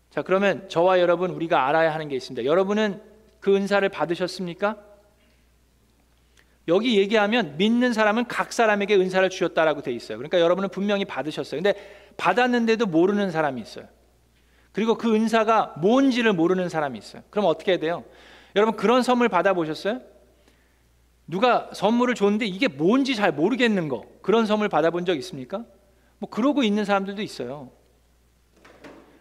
자, 0.09 0.23
그러면 0.23 0.67
저와 0.67 0.99
여러분 0.99 1.31
우리가 1.31 1.69
알아야 1.69 1.93
하는 1.93 2.09
게 2.09 2.17
있습니다. 2.17 2.43
여러분은 2.43 3.01
그 3.39 3.55
은사를 3.55 3.87
받으셨습니까? 3.87 4.77
여기 6.67 6.97
얘기하면 6.97 7.55
믿는 7.55 7.93
사람은 7.93 8.27
각 8.27 8.51
사람에게 8.51 8.95
은사를 8.95 9.29
주셨다라고 9.29 9.81
돼 9.81 9.93
있어요. 9.93 10.17
그러니까 10.17 10.41
여러분은 10.41 10.67
분명히 10.67 11.05
받으셨어요. 11.05 11.61
근데 11.61 11.79
받았는데도 12.17 12.87
모르는 12.87 13.31
사람이 13.31 13.61
있어요. 13.61 13.87
그리고 14.73 14.95
그 14.95 15.15
은사가 15.15 15.75
뭔지를 15.77 16.33
모르는 16.33 16.67
사람이 16.67 16.99
있어요. 16.99 17.23
그럼 17.29 17.45
어떻게 17.45 17.79
돼요? 17.79 18.03
여러분 18.57 18.75
그런 18.75 19.01
선물 19.01 19.29
받아 19.29 19.53
보셨어요? 19.53 20.01
누가 21.27 21.69
선물을 21.73 22.15
줬는데 22.15 22.45
이게 22.45 22.67
뭔지 22.67 23.15
잘 23.15 23.31
모르겠는 23.31 23.87
거 23.87 24.05
그런 24.21 24.45
선물 24.45 24.69
받아본 24.69 25.05
적 25.05 25.15
있습니까? 25.17 25.63
뭐 26.19 26.29
그러고 26.29 26.63
있는 26.63 26.85
사람들도 26.85 27.21
있어요. 27.21 27.71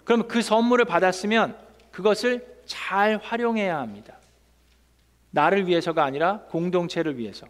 그럼 0.05 0.27
그 0.29 0.43
선물을 0.43 0.85
받았으면 0.85 1.57
그것을 1.91 2.47
잘 2.65 3.19
활용해야 3.23 3.79
합니다. 3.79 4.17
나를 5.31 5.67
위해서가 5.67 6.05
아니라 6.05 6.41
공동체를 6.51 7.19
위해서. 7.19 7.47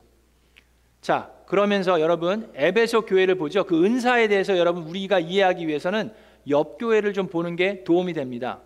자, 1.01 1.31
그러면서 1.47 2.01
여러분 2.01 2.51
에베소 2.55 3.07
교회를 3.07 3.35
보죠. 3.35 3.65
그 3.65 3.85
은사에 3.85 4.29
대해서 4.29 4.57
여러분 4.57 4.85
우리가 4.85 5.19
이해하기 5.19 5.67
위해서는 5.67 6.13
옆 6.49 6.79
교회를 6.79 7.13
좀 7.13 7.29
보는 7.29 7.57
게 7.57 7.85
도움이 7.85 8.13
됩니다. 8.13 8.61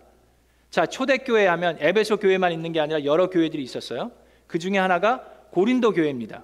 자, 0.69 0.85
초대 0.85 1.17
교회 1.17 1.47
하면 1.47 1.77
에베소 1.79 2.17
교회만 2.17 2.51
있는 2.51 2.71
게 2.71 2.79
아니라 2.79 3.03
여러 3.05 3.29
교회들이 3.29 3.63
있었어요. 3.63 4.11
그 4.45 4.59
중에 4.59 4.77
하나가 4.77 5.36
고린도 5.51 5.93
교회입니다. 5.93 6.43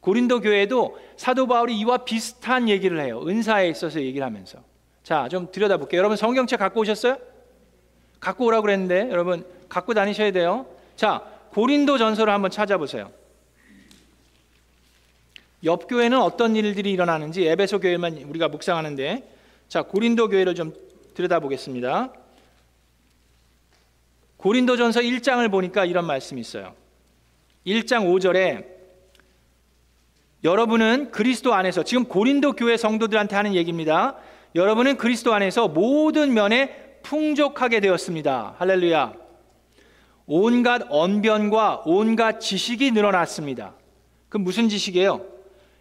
고린도 0.00 0.40
교회도 0.40 0.98
사도 1.16 1.46
바울이 1.46 1.78
이와 1.78 1.98
비슷한 1.98 2.68
얘기를 2.68 3.00
해요. 3.00 3.22
은사에 3.26 3.68
있어서 3.68 4.00
얘기를 4.00 4.26
하면서. 4.26 4.58
자, 5.02 5.28
좀 5.28 5.50
들여다 5.50 5.76
볼게요. 5.76 5.98
여러분 5.98 6.16
성경책 6.16 6.58
갖고 6.58 6.80
오셨어요? 6.80 7.18
갖고 8.20 8.46
오라고 8.46 8.62
그랬는데 8.62 9.10
여러분 9.10 9.44
갖고 9.68 9.94
다니셔야 9.94 10.32
돼요. 10.32 10.66
자, 10.96 11.22
고린도 11.50 11.98
전서를 11.98 12.32
한번 12.32 12.50
찾아보세요. 12.50 13.10
옆 15.64 15.86
교회는 15.86 16.20
어떤 16.20 16.56
일들이 16.56 16.90
일어나는지 16.90 17.46
에베소 17.46 17.80
교회만 17.80 18.18
우리가 18.18 18.48
묵상하는데 18.48 19.28
자, 19.68 19.82
고린도 19.82 20.28
교회를 20.28 20.54
좀 20.54 20.74
들여다보겠습니다. 21.14 22.12
고린도전서 24.36 25.00
1장을 25.00 25.48
보니까 25.50 25.84
이런 25.84 26.04
말씀이 26.04 26.40
있어요. 26.40 26.74
1장 27.66 28.06
5절에 28.06 28.66
여러분은 30.44 31.12
그리스도 31.12 31.54
안에서 31.54 31.84
지금 31.84 32.04
고린도 32.04 32.54
교회 32.54 32.76
성도들한테 32.76 33.36
하는 33.36 33.54
얘기입니다. 33.54 34.16
여러분은 34.54 34.96
그리스도 34.96 35.32
안에서 35.32 35.68
모든 35.68 36.34
면에 36.34 36.98
풍족하게 37.02 37.80
되었습니다. 37.80 38.56
할렐루야. 38.58 39.14
온갖 40.26 40.82
언변과 40.88 41.82
온갖 41.86 42.40
지식이 42.40 42.90
늘어났습니다. 42.90 43.74
그 44.28 44.38
무슨 44.38 44.68
지식이에요? 44.68 45.24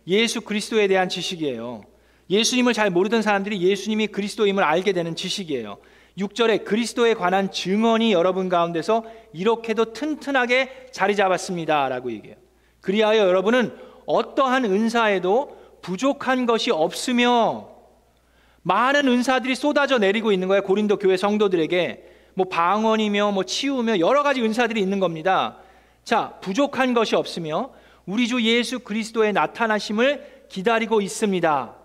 예수 0.07 0.41
그리스도에 0.41 0.87
대한 0.87 1.09
지식이에요. 1.09 1.83
예수님을 2.29 2.73
잘 2.73 2.89
모르던 2.91 3.21
사람들이 3.21 3.61
예수님이 3.61 4.07
그리스도임을 4.07 4.63
알게 4.63 4.93
되는 4.93 5.15
지식이에요. 5.15 5.77
6절에 6.17 6.65
그리스도에 6.65 7.13
관한 7.13 7.51
증언이 7.51 8.13
여러분 8.13 8.49
가운데서 8.49 9.05
이렇게도 9.33 9.93
튼튼하게 9.93 10.89
자리 10.91 11.15
잡았습니다 11.15 11.89
라고 11.89 12.11
얘기해요. 12.11 12.37
그리하여 12.81 13.27
여러분은 13.27 13.75
어떠한 14.05 14.65
은사에도 14.65 15.57
부족한 15.81 16.45
것이 16.45 16.71
없으며 16.71 17.69
많은 18.63 19.07
은사들이 19.07 19.55
쏟아져 19.55 19.97
내리고 19.97 20.31
있는 20.31 20.47
거예요. 20.47 20.63
고린도 20.63 20.97
교회 20.97 21.17
성도들에게 21.17 22.09
뭐 22.33 22.47
방언이며 22.47 23.31
뭐 23.31 23.43
치유며 23.43 23.99
여러 23.99 24.23
가지 24.23 24.41
은사들이 24.41 24.79
있는 24.79 24.99
겁니다. 24.99 25.57
자, 26.03 26.37
부족한 26.41 26.93
것이 26.93 27.15
없으며 27.15 27.71
우리 28.05 28.27
주 28.27 28.41
예수 28.41 28.79
그리스도의 28.79 29.33
나타나심을 29.33 30.45
기다리고 30.49 31.01
있습니다. 31.01 31.75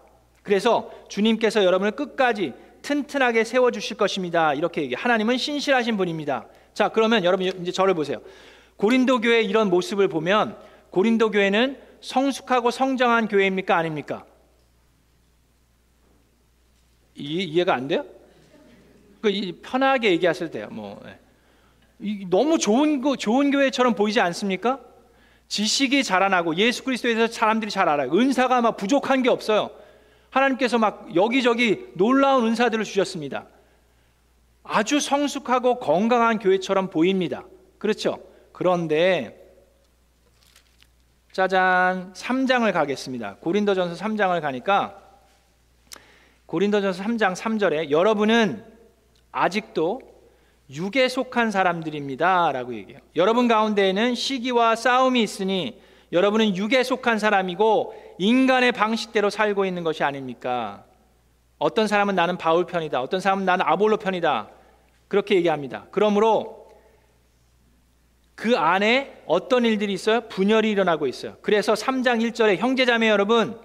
그래서 0.42 0.90
주님께서 1.08 1.64
여러분을 1.64 1.92
끝까지 1.92 2.52
튼튼하게 2.86 3.42
세워 3.42 3.72
주실 3.72 3.96
것입니다. 3.96 4.54
이렇게 4.54 4.82
얘기. 4.82 4.94
하나님은 4.94 5.38
신실하신 5.38 5.96
분입니다. 5.96 6.46
자, 6.72 6.88
그러면 6.88 7.24
여러분 7.24 7.46
이제 7.46 7.72
저를 7.72 7.94
보세요. 7.94 8.22
고린도 8.76 9.22
교회 9.22 9.42
이런 9.42 9.70
모습을 9.70 10.06
보면 10.06 10.56
고린도 10.90 11.32
교회는 11.32 11.78
성숙하고 12.00 12.70
성장한 12.70 13.26
교회입니까 13.26 13.76
아닙니까? 13.76 14.24
이, 17.16 17.58
해 17.58 17.64
가안 17.64 17.88
돼요? 17.88 18.04
그 19.20 19.32
편하게 19.62 20.12
얘기하셔도 20.12 20.52
돼요. 20.52 20.68
뭐 20.70 21.02
예. 21.06 22.24
너무 22.28 22.56
좋은 22.56 23.00
거 23.00 23.16
좋은 23.16 23.50
교회처럼 23.50 23.94
보이지 23.94 24.20
않습니까? 24.20 24.78
지식이 25.48 26.04
자라나고 26.04 26.54
예수 26.56 26.84
그리스도에 26.84 27.14
대해서 27.14 27.32
사람들이 27.32 27.70
잘 27.70 27.88
알아요. 27.88 28.12
은사가 28.12 28.60
막 28.60 28.76
부족한 28.76 29.24
게 29.24 29.30
없어요. 29.30 29.70
하나님께서 30.30 30.78
막 30.78 31.14
여기저기 31.14 31.88
놀라운 31.94 32.46
은사들을 32.46 32.84
주셨습니다. 32.84 33.46
아주 34.62 35.00
성숙하고 35.00 35.78
건강한 35.78 36.38
교회처럼 36.38 36.90
보입니다. 36.90 37.44
그렇죠? 37.78 38.18
그런데 38.52 39.42
짜잔 41.32 42.12
3장을 42.14 42.72
가겠습니다. 42.72 43.36
고린도전서 43.40 44.02
3장을 44.02 44.40
가니까 44.40 44.98
고린도전서 46.46 47.02
3장 47.02 47.34
3절에 47.34 47.90
여러분은 47.90 48.64
아직도 49.32 50.00
육에 50.70 51.08
속한 51.08 51.50
사람들입니다라고 51.50 52.74
얘기해요. 52.74 53.00
여러분 53.14 53.48
가운데에는 53.48 54.14
시기와 54.14 54.74
싸움이 54.74 55.22
있으니 55.22 55.80
여러분은 56.12 56.56
육에 56.56 56.82
속한 56.82 57.18
사람이고 57.18 58.05
인간의 58.18 58.72
방식대로 58.72 59.30
살고 59.30 59.64
있는 59.64 59.84
것이 59.84 60.04
아닙니까? 60.04 60.84
어떤 61.58 61.86
사람은 61.86 62.14
나는 62.14 62.38
바울 62.38 62.66
편이다. 62.66 63.00
어떤 63.00 63.20
사람은 63.20 63.44
나는 63.44 63.64
아볼로 63.66 63.96
편이다. 63.96 64.48
그렇게 65.08 65.36
얘기합니다. 65.36 65.86
그러므로 65.90 66.66
그 68.34 68.56
안에 68.56 69.22
어떤 69.26 69.64
일들이 69.64 69.92
있어요? 69.92 70.22
분열이 70.28 70.70
일어나고 70.70 71.06
있어요. 71.06 71.36
그래서 71.40 71.72
3장 71.72 72.20
1절에 72.20 72.58
형제자매 72.58 73.08
여러분 73.08 73.58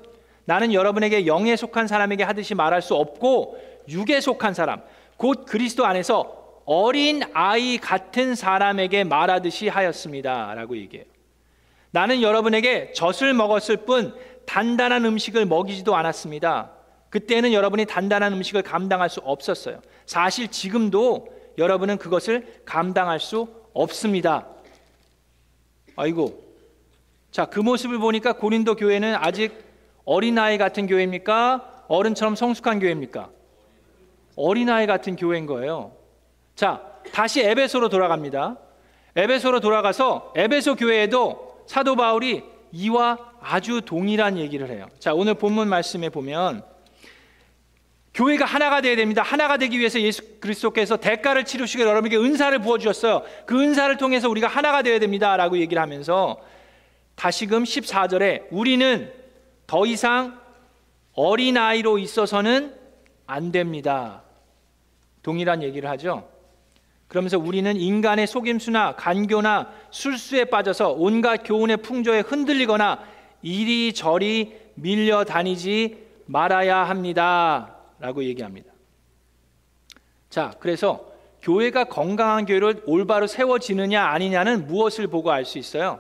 나는 0.45 0.73
여러분에게 0.73 1.27
영에 1.27 1.55
속한 1.55 1.87
사람에게 1.87 2.23
하듯이 2.23 2.55
말할 2.55 2.81
수 2.81 2.95
없고 2.95 3.57
육에 3.89 4.21
속한 4.21 4.53
사람, 4.53 4.81
곧 5.17 5.45
그리스도 5.45 5.85
안에서 5.85 6.61
어린 6.65 7.21
아이 7.33 7.77
같은 7.77 8.35
사람에게 8.35 9.03
말하듯이 9.03 9.67
하였습니다. 9.67 10.53
라고 10.55 10.77
얘기해요. 10.77 11.05
나는 11.91 12.21
여러분에게 12.21 12.93
젖을 12.93 13.33
먹었을 13.33 13.77
뿐 13.77 14.15
단단한 14.45 15.05
음식을 15.05 15.45
먹이지도 15.45 15.95
않았습니다. 15.95 16.71
그때는 17.09 17.53
여러분이 17.53 17.85
단단한 17.85 18.33
음식을 18.33 18.61
감당할 18.63 19.09
수 19.09 19.19
없었어요. 19.21 19.81
사실 20.05 20.47
지금도 20.49 21.27
여러분은 21.57 21.97
그것을 21.97 22.61
감당할 22.65 23.19
수 23.19 23.47
없습니다. 23.73 24.47
아이고. 25.95 26.43
자, 27.31 27.45
그 27.45 27.59
모습을 27.59 27.97
보니까 27.97 28.33
고린도 28.33 28.75
교회는 28.75 29.15
아직 29.15 29.63
어린아이 30.05 30.57
같은 30.57 30.87
교회입니까? 30.87 31.85
어른처럼 31.87 32.35
성숙한 32.35 32.79
교회입니까? 32.79 33.29
어린아이 34.35 34.87
같은 34.87 35.15
교회인 35.15 35.45
거예요. 35.45 35.91
자, 36.55 36.81
다시 37.11 37.41
에베소로 37.41 37.89
돌아갑니다. 37.89 38.57
에베소로 39.15 39.59
돌아가서 39.59 40.33
에베소 40.35 40.75
교회에도 40.75 41.63
사도 41.67 41.95
바울이 41.95 42.43
이와 42.71 43.30
아주 43.41 43.81
동일한 43.81 44.37
얘기를 44.37 44.69
해요. 44.69 44.87
자, 44.99 45.13
오늘 45.13 45.33
본문 45.33 45.67
말씀에 45.67 46.09
보면 46.09 46.63
교회가 48.13 48.45
하나가 48.45 48.81
되어야 48.81 48.95
됩니다. 48.95 49.23
하나가 49.23 49.57
되기 49.57 49.79
위해서 49.79 49.99
예수 49.99 50.39
그리스도께서 50.39 50.97
대가를 50.97 51.45
치르시고 51.45 51.83
여러분에게 51.83 52.17
은사를 52.17 52.57
부어 52.59 52.77
주셨어요. 52.77 53.23
그 53.45 53.59
은사를 53.59 53.95
통해서 53.97 54.29
우리가 54.29 54.47
하나가 54.47 54.81
되어야 54.81 54.99
됩니다라고 54.99 55.57
얘기를 55.57 55.81
하면서 55.81 56.39
다시금 57.15 57.63
14절에 57.63 58.47
우리는 58.51 59.11
더 59.65 59.85
이상 59.85 60.39
어린아이로 61.13 61.97
있어서는 61.97 62.75
안 63.25 63.51
됩니다. 63.51 64.23
동일한 65.23 65.63
얘기를 65.63 65.89
하죠. 65.89 66.29
그러면서 67.07 67.37
우리는 67.37 67.75
인간의 67.75 68.27
속임수나 68.27 68.95
간교나 68.95 69.69
술수에 69.91 70.45
빠져서 70.45 70.95
온갖 70.97 71.43
교훈의 71.43 71.77
풍조에 71.77 72.21
흔들리거나 72.21 72.99
이리저리 73.41 74.59
밀려 74.75 75.23
다니지 75.23 75.97
말아야 76.25 76.83
합니다. 76.83 77.75
라고 77.99 78.23
얘기합니다. 78.23 78.71
자, 80.29 80.53
그래서 80.59 81.11
교회가 81.41 81.85
건강한 81.85 82.45
교회를 82.45 82.83
올바로 82.85 83.27
세워지느냐 83.27 84.03
아니냐는 84.03 84.67
무엇을 84.67 85.07
보고 85.07 85.31
알 85.31 85.43
수 85.43 85.57
있어요? 85.57 85.99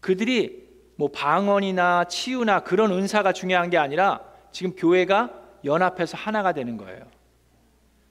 그들이 0.00 0.68
뭐 0.96 1.08
방언이나 1.08 2.04
치유나 2.04 2.60
그런 2.60 2.92
은사가 2.92 3.32
중요한 3.32 3.70
게 3.70 3.78
아니라 3.78 4.20
지금 4.52 4.74
교회가 4.76 5.30
연합해서 5.64 6.16
하나가 6.16 6.52
되는 6.52 6.76
거예요. 6.76 7.02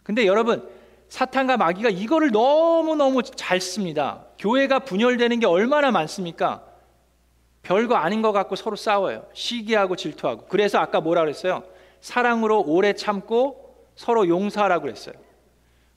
근데 0.03 0.25
여러분 0.25 0.67
사탄과 1.07 1.57
마귀가 1.57 1.89
이거를 1.89 2.31
너무너무 2.31 3.23
잘 3.23 3.61
씁니다. 3.61 4.25
교회가 4.37 4.79
분열되는 4.79 5.39
게 5.39 5.45
얼마나 5.45 5.91
많습니까? 5.91 6.63
별거 7.63 7.95
아닌 7.95 8.21
것 8.21 8.31
같고 8.31 8.55
서로 8.55 8.75
싸워요. 8.75 9.25
시기하고 9.33 9.95
질투하고. 9.95 10.45
그래서 10.47 10.79
아까 10.79 11.01
뭐라 11.01 11.21
그랬어요? 11.21 11.63
사랑으로 12.01 12.63
오래 12.65 12.93
참고 12.93 13.75
서로 13.95 14.27
용서하라고 14.27 14.83
그랬어요. 14.83 15.15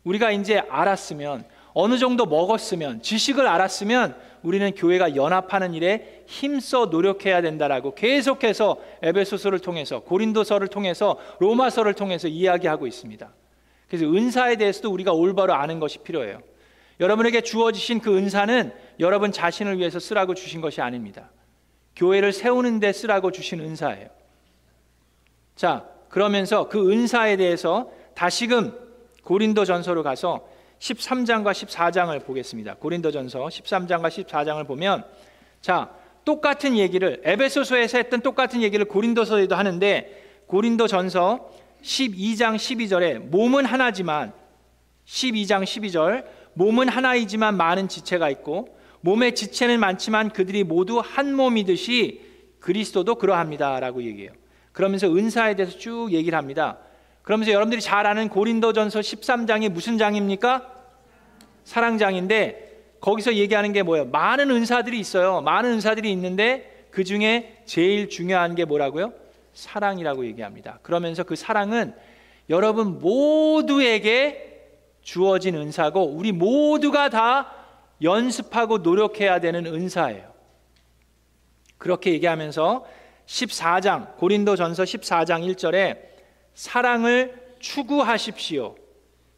우리가 0.04 0.32
이제 0.32 0.58
알았으면 0.68 1.44
어느 1.74 1.98
정도 1.98 2.26
먹었으면 2.26 3.02
지식을 3.02 3.46
알았으면 3.46 4.16
우리는 4.42 4.74
교회가 4.74 5.14
연합하는 5.14 5.72
일에 5.72 6.24
힘써 6.26 6.86
노력해야 6.86 7.42
된다라고 7.42 7.94
계속해서 7.94 8.76
에베소서를 9.02 9.60
통해서 9.60 10.00
고린도서를 10.00 10.68
통해서 10.68 11.16
로마서를 11.38 11.94
통해서 11.94 12.26
이야기하고 12.28 12.86
있습니다. 12.86 13.32
그래서 13.88 14.06
은사에 14.06 14.56
대해서도 14.56 14.90
우리가 14.90 15.12
올바로 15.12 15.54
아는 15.54 15.78
것이 15.78 15.98
필요해요. 15.98 16.40
여러분에게 16.98 17.40
주어지신 17.42 18.00
그 18.00 18.16
은사는 18.16 18.72
여러분 19.00 19.32
자신을 19.32 19.78
위해서 19.78 19.98
쓰라고 19.98 20.34
주신 20.34 20.60
것이 20.60 20.80
아닙니다. 20.80 21.30
교회를 21.96 22.32
세우는 22.32 22.80
데 22.80 22.92
쓰라고 22.92 23.30
주신 23.32 23.60
은사예요. 23.60 24.08
자, 25.56 25.86
그러면서 26.08 26.68
그 26.68 26.90
은사에 26.90 27.36
대해서 27.36 27.90
다시금 28.14 28.78
고린도 29.24 29.64
전서로 29.64 30.02
가서 30.02 30.46
13장과 30.78 31.52
14장을 31.52 32.24
보겠습니다. 32.24 32.74
고린도 32.74 33.12
전서 33.12 33.46
13장과 33.46 34.08
14장을 34.08 34.66
보면 34.66 35.04
자, 35.60 35.90
똑같은 36.24 36.76
얘기를 36.76 37.20
에베소서에서 37.24 37.98
했던 37.98 38.20
똑같은 38.20 38.62
얘기를 38.62 38.84
고린도서에도 38.84 39.54
하는데 39.54 40.42
고린도 40.46 40.86
전서 40.86 41.50
12장 41.82 42.56
12절에 42.56 43.18
몸은 43.18 43.64
하나지만 43.64 44.32
12장 45.06 45.64
12절 45.64 46.24
몸은 46.54 46.88
하나이지만 46.88 47.56
많은 47.56 47.88
지체가 47.88 48.28
있고 48.30 48.76
몸의 49.02 49.34
지체는 49.34 49.78
많지만 49.80 50.30
그들이 50.30 50.64
모두 50.64 51.00
한 51.04 51.34
몸이듯이 51.34 52.22
그리스도도 52.60 53.16
그러합니다라고 53.16 54.02
얘기해요. 54.04 54.32
그러면서 54.72 55.08
은사에 55.08 55.54
대해서 55.54 55.78
쭉 55.78 56.08
얘기를 56.12 56.38
합니다. 56.38 56.78
그러면서 57.22 57.52
여러분들이 57.52 57.80
잘 57.80 58.06
아는 58.06 58.28
고린도전서 58.28 59.00
13장이 59.00 59.68
무슨 59.68 59.98
장입니까? 59.98 60.68
사랑장인데 61.64 62.96
거기서 63.00 63.34
얘기하는 63.34 63.72
게 63.72 63.82
뭐예요? 63.82 64.06
많은 64.06 64.50
은사들이 64.50 64.98
있어요. 64.98 65.40
많은 65.40 65.72
은사들이 65.72 66.10
있는데 66.12 66.86
그 66.90 67.04
중에 67.04 67.62
제일 67.64 68.08
중요한 68.08 68.54
게 68.54 68.64
뭐라고요? 68.64 69.12
사랑이라고 69.52 70.24
얘기합니다. 70.26 70.78
그러면서 70.82 71.24
그 71.24 71.36
사랑은 71.36 71.94
여러분 72.48 72.98
모두에게 73.00 74.68
주어진 75.02 75.56
은사고 75.56 76.04
우리 76.04 76.32
모두가 76.32 77.08
다 77.10 77.61
연습하고 78.02 78.78
노력해야 78.78 79.40
되는 79.40 79.66
은사예요. 79.66 80.32
그렇게 81.78 82.12
얘기하면서 82.12 82.84
14장 83.26 84.16
고린도전서 84.16 84.82
14장 84.84 85.54
1절에 85.54 85.98
사랑을 86.54 87.34
추구하십시오. 87.60 88.76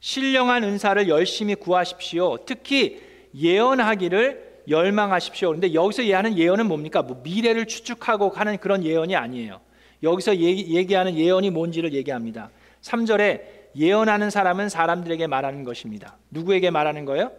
신령한 0.00 0.64
은사를 0.64 1.08
열심히 1.08 1.54
구하십시오. 1.54 2.38
특히 2.44 3.00
예언하기를 3.34 4.62
열망하십시오. 4.68 5.48
그런데 5.48 5.74
여기서 5.74 6.02
얘기하는 6.02 6.36
예언은 6.36 6.66
뭡니까? 6.66 7.02
뭐 7.02 7.20
미래를 7.22 7.66
추측하고 7.66 8.30
하는 8.30 8.58
그런 8.58 8.84
예언이 8.84 9.16
아니에요. 9.16 9.60
여기서 10.02 10.36
얘기, 10.36 10.74
얘기 10.74 10.94
하는 10.94 11.16
예언이 11.16 11.50
뭔지를 11.50 11.92
얘기합니다. 11.94 12.50
3절에 12.82 13.42
예언하는 13.76 14.30
사람은 14.30 14.68
사람들에게 14.68 15.26
말하는 15.26 15.64
것입니다. 15.64 16.16
누구에게 16.30 16.70
말하는 16.70 17.04
거예요? 17.04 17.32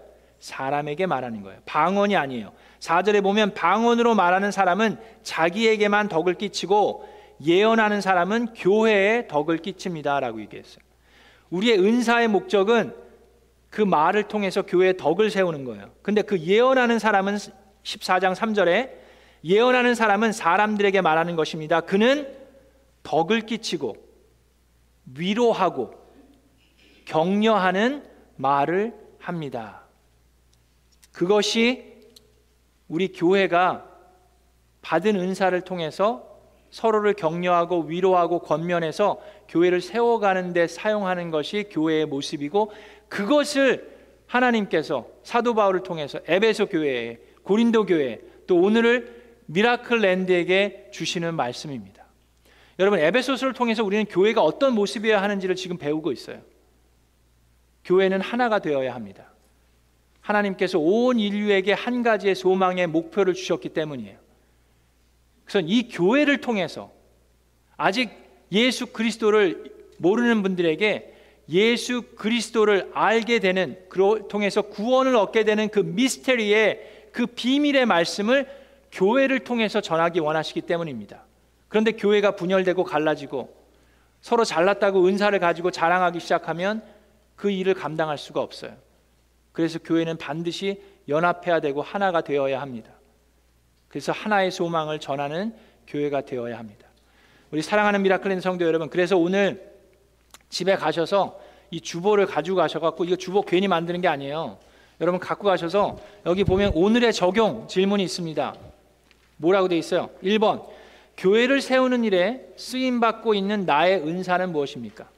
사람에게 0.45 1.07
말하는 1.07 1.41
거예요. 1.41 1.59
방언이 1.65 2.15
아니에요. 2.15 2.51
4절에 2.79 3.23
보면 3.23 3.55
방언으로 3.55 4.13
말하는 4.13 4.51
사람은 4.51 4.99
자기에게만 5.23 6.07
덕을 6.07 6.35
끼치고 6.35 7.09
예언하는 7.43 7.99
사람은 7.99 8.53
교회에 8.53 9.27
덕을 9.27 9.57
끼칩니다라고 9.57 10.39
얘기했어요. 10.41 10.85
우리의 11.49 11.79
은사의 11.79 12.27
목적은 12.27 12.93
그 13.71 13.81
말을 13.81 14.27
통해서 14.27 14.61
교회에 14.61 14.97
덕을 14.97 15.31
세우는 15.31 15.65
거예요. 15.65 15.89
근데 16.03 16.21
그 16.21 16.37
예언하는 16.37 16.99
사람은 16.99 17.37
14장 17.83 18.35
3절에 18.35 18.91
예언하는 19.43 19.95
사람은 19.95 20.31
사람들에게 20.31 21.01
말하는 21.01 21.35
것입니다. 21.35 21.81
그는 21.81 22.31
덕을 23.01 23.41
끼치고 23.41 23.95
위로하고 25.17 25.93
격려하는 27.05 28.03
말을 28.37 28.93
합니다. 29.19 29.84
그것이 31.15 31.93
우리 32.89 33.13
교회가 33.13 33.89
받은 34.81 35.15
은사를 35.15 35.59
통해서 35.61 36.41
서로를 36.71 37.13
격려하고 37.13 37.83
위로하고 37.83 38.39
권면해서 38.39 39.21
교회를 39.47 39.79
세워가는 39.79 40.51
데 40.51 40.67
사용하는 40.67 41.31
것이 41.31 41.69
교회의 41.71 42.05
모습이고 42.05 42.73
그것을 43.07 43.95
하나님께서 44.27 45.07
사도 45.23 45.55
바울을 45.55 45.83
통해서 45.83 46.19
에베소 46.27 46.65
교회에 46.65 47.19
고린도 47.43 47.85
교회 47.85 48.19
또 48.45 48.57
오늘을 48.57 49.23
Miracle 49.45 50.01
Land에게 50.01 50.89
주시는 50.91 51.33
말씀입니다. 51.35 52.03
여러분 52.77 52.99
에베소서를 52.99 53.53
통해서 53.53 53.85
우리는 53.85 54.03
교회가 54.03 54.41
어떤 54.41 54.75
모습이어야 54.75 55.21
하는지를 55.21 55.55
지금 55.55 55.77
배우고 55.77 56.11
있어요. 56.11 56.41
교회는 57.85 58.19
하나가 58.19 58.59
되어야 58.59 58.93
합니다. 58.93 59.31
하나님께서 60.25 60.79
온 60.79 61.19
인류에게 61.19 61.73
한 61.73 62.01
가지의 62.01 62.33
소망의 62.33 62.87
목표를 62.87 63.35
주셨기 63.35 63.69
때문이에요. 63.69 64.17
그래서 65.45 65.65
이 65.65 65.87
교회를 65.87 66.41
통해서 66.41 66.91
아직 67.77 68.09
예수 68.51 68.87
그리스도를 68.87 69.71
모르는 69.99 70.41
분들에게 70.41 71.13
예수 71.49 72.01
그리스도를 72.15 72.89
알게 72.93 73.37
되는 73.37 73.77
그로 73.87 74.27
통해서 74.27 74.63
구원을 74.63 75.15
얻게 75.15 75.43
되는 75.43 75.69
그 75.69 75.79
미스테리의 75.79 77.09
그 77.11 77.27
비밀의 77.27 77.85
말씀을 77.85 78.49
교회를 78.91 79.39
통해서 79.39 79.79
전하기 79.79 80.19
원하시기 80.19 80.61
때문입니다. 80.61 81.23
그런데 81.67 81.91
교회가 81.91 82.35
분열되고 82.35 82.83
갈라지고 82.83 83.53
서로 84.21 84.43
잘났다고 84.43 85.05
은사를 85.05 85.37
가지고 85.37 85.69
자랑하기 85.69 86.19
시작하면 86.19 86.81
그 87.35 87.51
일을 87.51 87.75
감당할 87.75 88.17
수가 88.17 88.41
없어요. 88.41 88.84
그래서 89.55 89.79
교회는 89.79 90.17
반드시 90.17 90.81
연합해야 91.07 91.61
되고 91.61 91.81
하나가 91.81 92.21
되어야 92.21 92.61
합니다. 92.61 92.91
그래서 93.87 94.11
하나의 94.11 94.51
소망을 94.51 94.99
전하는 94.99 95.55
교회가 95.87 96.21
되어야 96.21 96.57
합니다. 96.57 96.85
우리 97.51 97.61
사랑하는 97.61 98.01
미라클린 98.01 98.41
성도 98.41 98.65
여러분, 98.65 98.89
그래서 98.89 99.17
오늘 99.17 99.71
집에 100.49 100.75
가셔서 100.75 101.39
이 101.71 101.79
주보를 101.79 102.25
가지고 102.25 102.57
가셔갖고 102.57 103.05
이거 103.05 103.15
주보 103.15 103.43
괜히 103.43 103.69
만드는 103.69 104.01
게 104.01 104.09
아니에요. 104.09 104.59
여러분 104.99 105.19
갖고 105.19 105.45
가셔서 105.45 105.97
여기 106.25 106.43
보면 106.43 106.73
오늘의 106.75 107.13
적용 107.13 107.67
질문이 107.67 108.03
있습니다. 108.03 108.55
뭐라고 109.37 109.69
돼 109.69 109.77
있어요? 109.77 110.09
1번 110.21 110.67
교회를 111.17 111.61
세우는 111.61 112.03
일에 112.03 112.45
쓰임 112.57 112.99
받고 112.99 113.33
있는 113.33 113.65
나의 113.65 114.01
은사는 114.01 114.51
무엇입니까? 114.51 115.14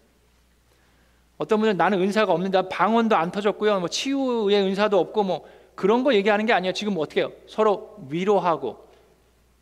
어떤 1.37 1.59
분은 1.59 1.77
나는 1.77 2.01
은사가 2.01 2.31
없는데 2.33 2.69
방언도 2.69 3.15
안 3.15 3.31
터졌고요. 3.31 3.79
뭐 3.79 3.87
치유의 3.87 4.61
은사도 4.63 4.99
없고 4.99 5.23
뭐 5.23 5.47
그런 5.75 6.03
거 6.03 6.13
얘기하는 6.13 6.45
게 6.45 6.53
아니에요. 6.53 6.73
지금 6.73 6.95
어떻게 6.97 7.21
해요? 7.21 7.31
서로 7.47 7.97
위로하고 8.09 8.87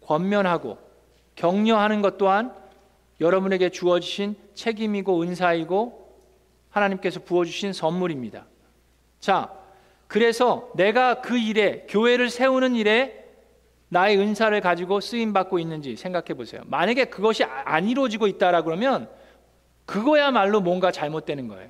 권면하고 0.01 0.77
격려하는 1.35 2.01
것 2.01 2.17
또한 2.17 2.53
여러분에게 3.19 3.69
주어지신 3.69 4.35
책임이고 4.53 5.21
은사이고 5.21 6.05
하나님께서 6.69 7.21
부어주신 7.21 7.73
선물입니다. 7.73 8.45
자, 9.19 9.51
그래서 10.07 10.69
내가 10.75 11.21
그 11.21 11.37
일에 11.37 11.85
교회를 11.89 12.29
세우는 12.29 12.75
일에 12.75 13.25
나의 13.89 14.17
은사를 14.17 14.59
가지고 14.61 14.99
쓰임 14.99 15.33
받고 15.33 15.59
있는지 15.59 15.95
생각해 15.95 16.33
보세요. 16.35 16.61
만약에 16.65 17.05
그것이 17.05 17.43
안 17.43 17.87
이루어지고 17.87 18.27
있다라 18.27 18.63
그러면 18.63 19.09
그거야말로 19.85 20.61
뭔가 20.61 20.91
잘못되는 20.91 21.47
거예요. 21.47 21.69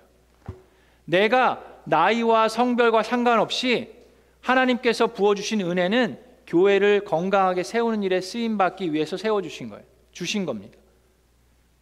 내가 1.05 1.63
나이와 1.85 2.47
성별과 2.47 3.03
상관없이 3.03 3.93
하나님께서 4.41 5.07
부어주신 5.07 5.61
은혜는 5.61 6.19
교회를 6.47 7.03
건강하게 7.05 7.63
세우는 7.63 8.03
일에 8.03 8.21
쓰임 8.21 8.57
받기 8.57 8.93
위해서 8.93 9.17
세워 9.17 9.41
주신 9.41 9.69
거예요. 9.69 9.83
주신 10.11 10.45
겁니다. 10.45 10.77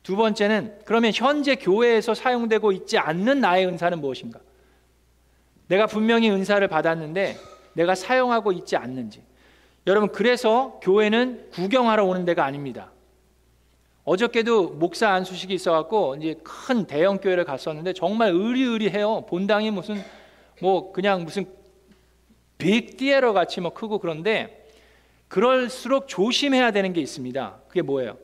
두 0.01 0.15
번째는 0.15 0.79
그러면 0.85 1.11
현재 1.13 1.55
교회에서 1.55 2.13
사용되고 2.13 2.71
있지 2.73 2.97
않는 2.97 3.39
나의 3.39 3.65
은사는 3.67 3.99
무엇인가? 3.99 4.39
내가 5.67 5.87
분명히 5.87 6.29
은사를 6.29 6.65
받았는데 6.67 7.37
내가 7.73 7.95
사용하고 7.95 8.51
있지 8.51 8.75
않는지. 8.75 9.23
여러분 9.87 10.09
그래서 10.09 10.79
교회는 10.81 11.49
구경하러 11.51 12.05
오는 12.05 12.25
데가 12.25 12.45
아닙니다. 12.45 12.91
어저께도 14.05 14.71
목사 14.71 15.09
안수식이 15.09 15.53
있어갖고 15.53 16.15
이제 16.17 16.35
큰 16.43 16.85
대형 16.85 17.17
교회를 17.17 17.45
갔었는데 17.45 17.93
정말 17.93 18.31
의리의리해요. 18.31 19.25
본당이 19.27 19.71
무슨 19.71 20.03
뭐 20.61 20.91
그냥 20.91 21.23
무슨 21.23 21.45
빅디에러 22.57 23.33
같이 23.33 23.61
뭐 23.61 23.73
크고 23.73 23.99
그런데 23.99 24.67
그럴수록 25.29 26.07
조심해야 26.07 26.71
되는 26.71 26.93
게 26.93 27.01
있습니다. 27.01 27.61
그게 27.67 27.81
뭐예요? 27.81 28.17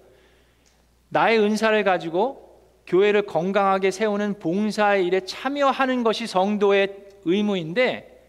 나의 1.09 1.39
은사를 1.39 1.83
가지고 1.83 2.49
교회를 2.85 3.23
건강하게 3.23 3.91
세우는 3.91 4.39
봉사의 4.39 5.05
일에 5.05 5.21
참여하는 5.21 6.03
것이 6.03 6.27
성도의 6.27 6.95
의무인데 7.25 8.19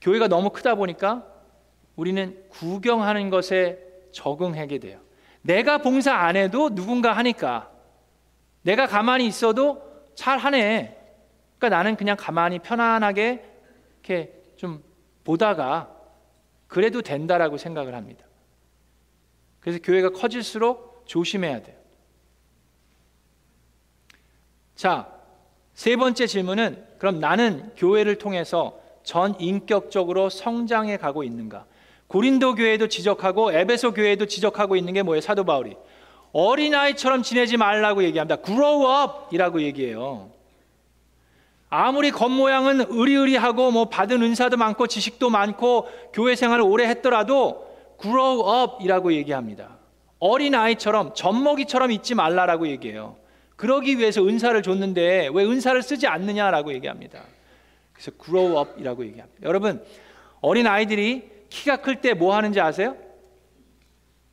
교회가 0.00 0.28
너무 0.28 0.50
크다 0.50 0.76
보니까 0.76 1.26
우리는 1.96 2.42
구경하는 2.48 3.30
것에 3.30 3.78
적응하게 4.12 4.78
돼요. 4.78 5.01
내가 5.42 5.78
봉사 5.78 6.14
안 6.14 6.36
해도 6.36 6.74
누군가 6.74 7.12
하니까 7.12 7.70
내가 8.62 8.86
가만히 8.86 9.26
있어도 9.26 9.82
잘 10.14 10.38
하네. 10.38 10.98
그러니까 11.58 11.76
나는 11.76 11.96
그냥 11.96 12.16
가만히 12.18 12.58
편안하게 12.58 13.44
이렇게 13.94 14.32
좀 14.56 14.82
보다가 15.24 15.90
그래도 16.68 17.02
된다라고 17.02 17.56
생각을 17.56 17.94
합니다. 17.94 18.24
그래서 19.60 19.78
교회가 19.82 20.10
커질수록 20.10 21.04
조심해야 21.06 21.62
돼요. 21.62 21.76
자, 24.74 25.12
세 25.74 25.96
번째 25.96 26.26
질문은 26.26 26.84
그럼 26.98 27.20
나는 27.20 27.72
교회를 27.76 28.18
통해서 28.18 28.80
전 29.04 29.38
인격적으로 29.38 30.30
성장해 30.30 30.96
가고 30.96 31.24
있는가? 31.24 31.66
고린도 32.12 32.56
교회도 32.56 32.88
지적하고 32.88 33.52
에베소 33.52 33.94
교회도 33.94 34.26
지적하고 34.26 34.76
있는 34.76 34.92
게 34.92 35.02
뭐예요? 35.02 35.22
사도 35.22 35.44
바울이 35.44 35.76
어린아이처럼 36.32 37.22
지내지 37.22 37.56
말라고 37.56 38.04
얘기합니다. 38.04 38.36
grow 38.36 38.84
up이라고 39.30 39.62
얘기해요. 39.62 40.30
아무리 41.70 42.10
겉모양은 42.10 42.84
의리의리하고 42.90 43.70
뭐 43.70 43.86
받은 43.86 44.22
은사도 44.22 44.58
많고 44.58 44.88
지식도 44.88 45.30
많고 45.30 45.88
교회 46.12 46.36
생활을 46.36 46.62
오래 46.62 46.86
했더라도 46.88 47.66
grow 47.98 48.42
up이라고 48.74 49.14
얘기합니다. 49.14 49.78
어린아이처럼 50.18 51.14
젖먹이처럼 51.14 51.92
있지 51.92 52.14
말라라고 52.14 52.68
얘기해요. 52.68 53.16
그러기 53.56 53.98
위해서 53.98 54.22
은사를 54.22 54.62
줬는데 54.62 55.30
왜 55.32 55.44
은사를 55.44 55.80
쓰지 55.82 56.06
않느냐라고 56.06 56.74
얘기합니다. 56.74 57.22
그래서 57.94 58.10
grow 58.22 58.60
up이라고 58.60 59.02
얘기합니다. 59.06 59.38
여러분 59.44 59.82
어린 60.42 60.66
아이들이 60.66 61.31
키가 61.52 61.76
클 61.82 62.00
때 62.00 62.14
뭐 62.14 62.34
하는지 62.34 62.60
아세요? 62.60 62.96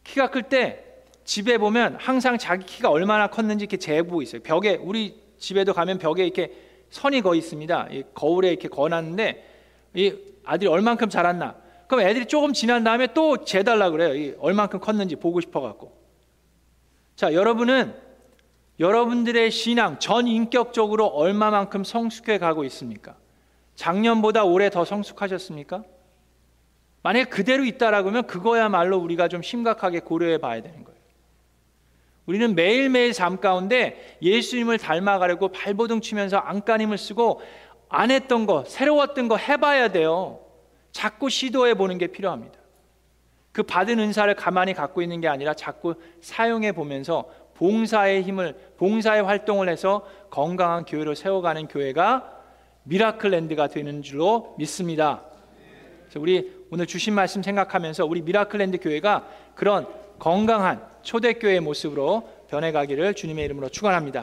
키가 0.04 0.30
클 0.30 0.44
때 0.44 0.86
집에 1.26 1.58
보면 1.58 1.98
항상 2.00 2.38
자기 2.38 2.66
키가 2.66 2.90
얼마나 2.90 3.28
컸는지 3.28 3.64
이렇게 3.64 3.78
재고 3.78 4.22
있어요. 4.22 4.42
벽에 4.42 4.76
우리 4.82 5.22
집에도 5.38 5.74
가면 5.74 6.00
벽에 6.00 6.24
이렇게 6.24 6.52
선이 6.90 7.22
거의 7.22 7.40
있습니다. 7.40 7.88
이 7.92 8.04
거울에 8.14 8.50
이렇게 8.50 8.68
거놨는데 8.68 9.46
이 9.96 10.14
아들이 10.46 10.70
얼만큼 10.70 11.10
자랐나? 11.10 11.56
그럼 11.88 12.08
애들이 12.08 12.26
조금 12.26 12.54
지난 12.54 12.84
다음에 12.84 13.08
또 13.14 13.44
재달라 13.44 13.92
그래요. 13.92 14.16
이 14.16 14.36
얼만큼 14.40 14.80
컸는지 14.80 15.16
보고 15.18 15.42
싶어 15.42 15.60
갖고. 15.60 15.92
자, 17.16 17.34
여러분은 17.34 17.94
여러분들의 18.80 19.52
신앙 19.52 20.00
전 20.00 20.26
인격적으로 20.28 21.06
얼마만큼 21.08 21.84
성숙해 21.84 22.38
가고 22.38 22.64
있습니까? 22.64 23.18
작년보다 23.76 24.46
올해 24.46 24.70
더 24.70 24.86
성숙하셨습니까? 24.86 25.84
만약에 27.02 27.26
그대로 27.26 27.64
있다라고 27.64 28.10
하면 28.10 28.28
그거야말로 28.28 28.98
우리가 28.98 29.28
좀 29.28 29.42
심각하게 29.42 30.00
고려해 30.00 30.38
봐야 30.40 30.62
되는 30.62 30.84
거예요. 30.84 31.00
우리는 32.26 32.54
매일매일 32.54 33.14
삶 33.14 33.40
가운데 33.40 34.18
예수님을 34.22 34.78
닮아가려고 34.78 35.48
발버둥 35.48 36.02
치면서 36.02 36.38
안간힘을 36.38 36.98
쓰고 36.98 37.42
안 37.88 38.12
했던 38.12 38.46
거, 38.46 38.64
새로웠던 38.66 39.28
거 39.28 39.38
해봐야 39.38 39.88
돼요. 39.88 40.40
자꾸 40.92 41.30
시도해 41.30 41.74
보는 41.74 41.98
게 41.98 42.08
필요합니다. 42.08 42.60
그 43.52 43.64
받은 43.64 43.98
은사를 43.98 44.34
가만히 44.36 44.74
갖고 44.74 45.02
있는 45.02 45.22
게 45.22 45.28
아니라 45.28 45.54
자꾸 45.56 45.96
사용해 46.22 46.74
보면서 46.74 47.26
봉사의 47.56 48.22
힘을, 48.22 48.56
봉사의 48.78 49.24
활동을 49.24 49.68
해서 49.68 50.06
건강한 50.30 50.86
교회로 50.86 51.16
세워가는 51.16 51.68
교회가 51.68 52.32
Miracle 52.84 53.29
Land가 53.29 53.68
되는 53.68 54.02
줄로 54.02 54.56
믿습니다. 54.58 55.29
그래서 56.10 56.20
우리 56.20 56.52
오늘 56.72 56.88
주신 56.88 57.14
말씀 57.14 57.44
생각하면서 57.44 58.06
우리 58.06 58.24
Miracle 58.24 58.59
Land 58.59 58.80
교회가 58.80 59.28
그런 59.54 59.86
건강한 60.18 60.82
초대교회의 61.04 61.60
모습으로 61.60 62.28
변해가기를 62.50 63.14
주님의 63.14 63.46
이름으로 63.46 63.70
축원합니다. 63.70 64.18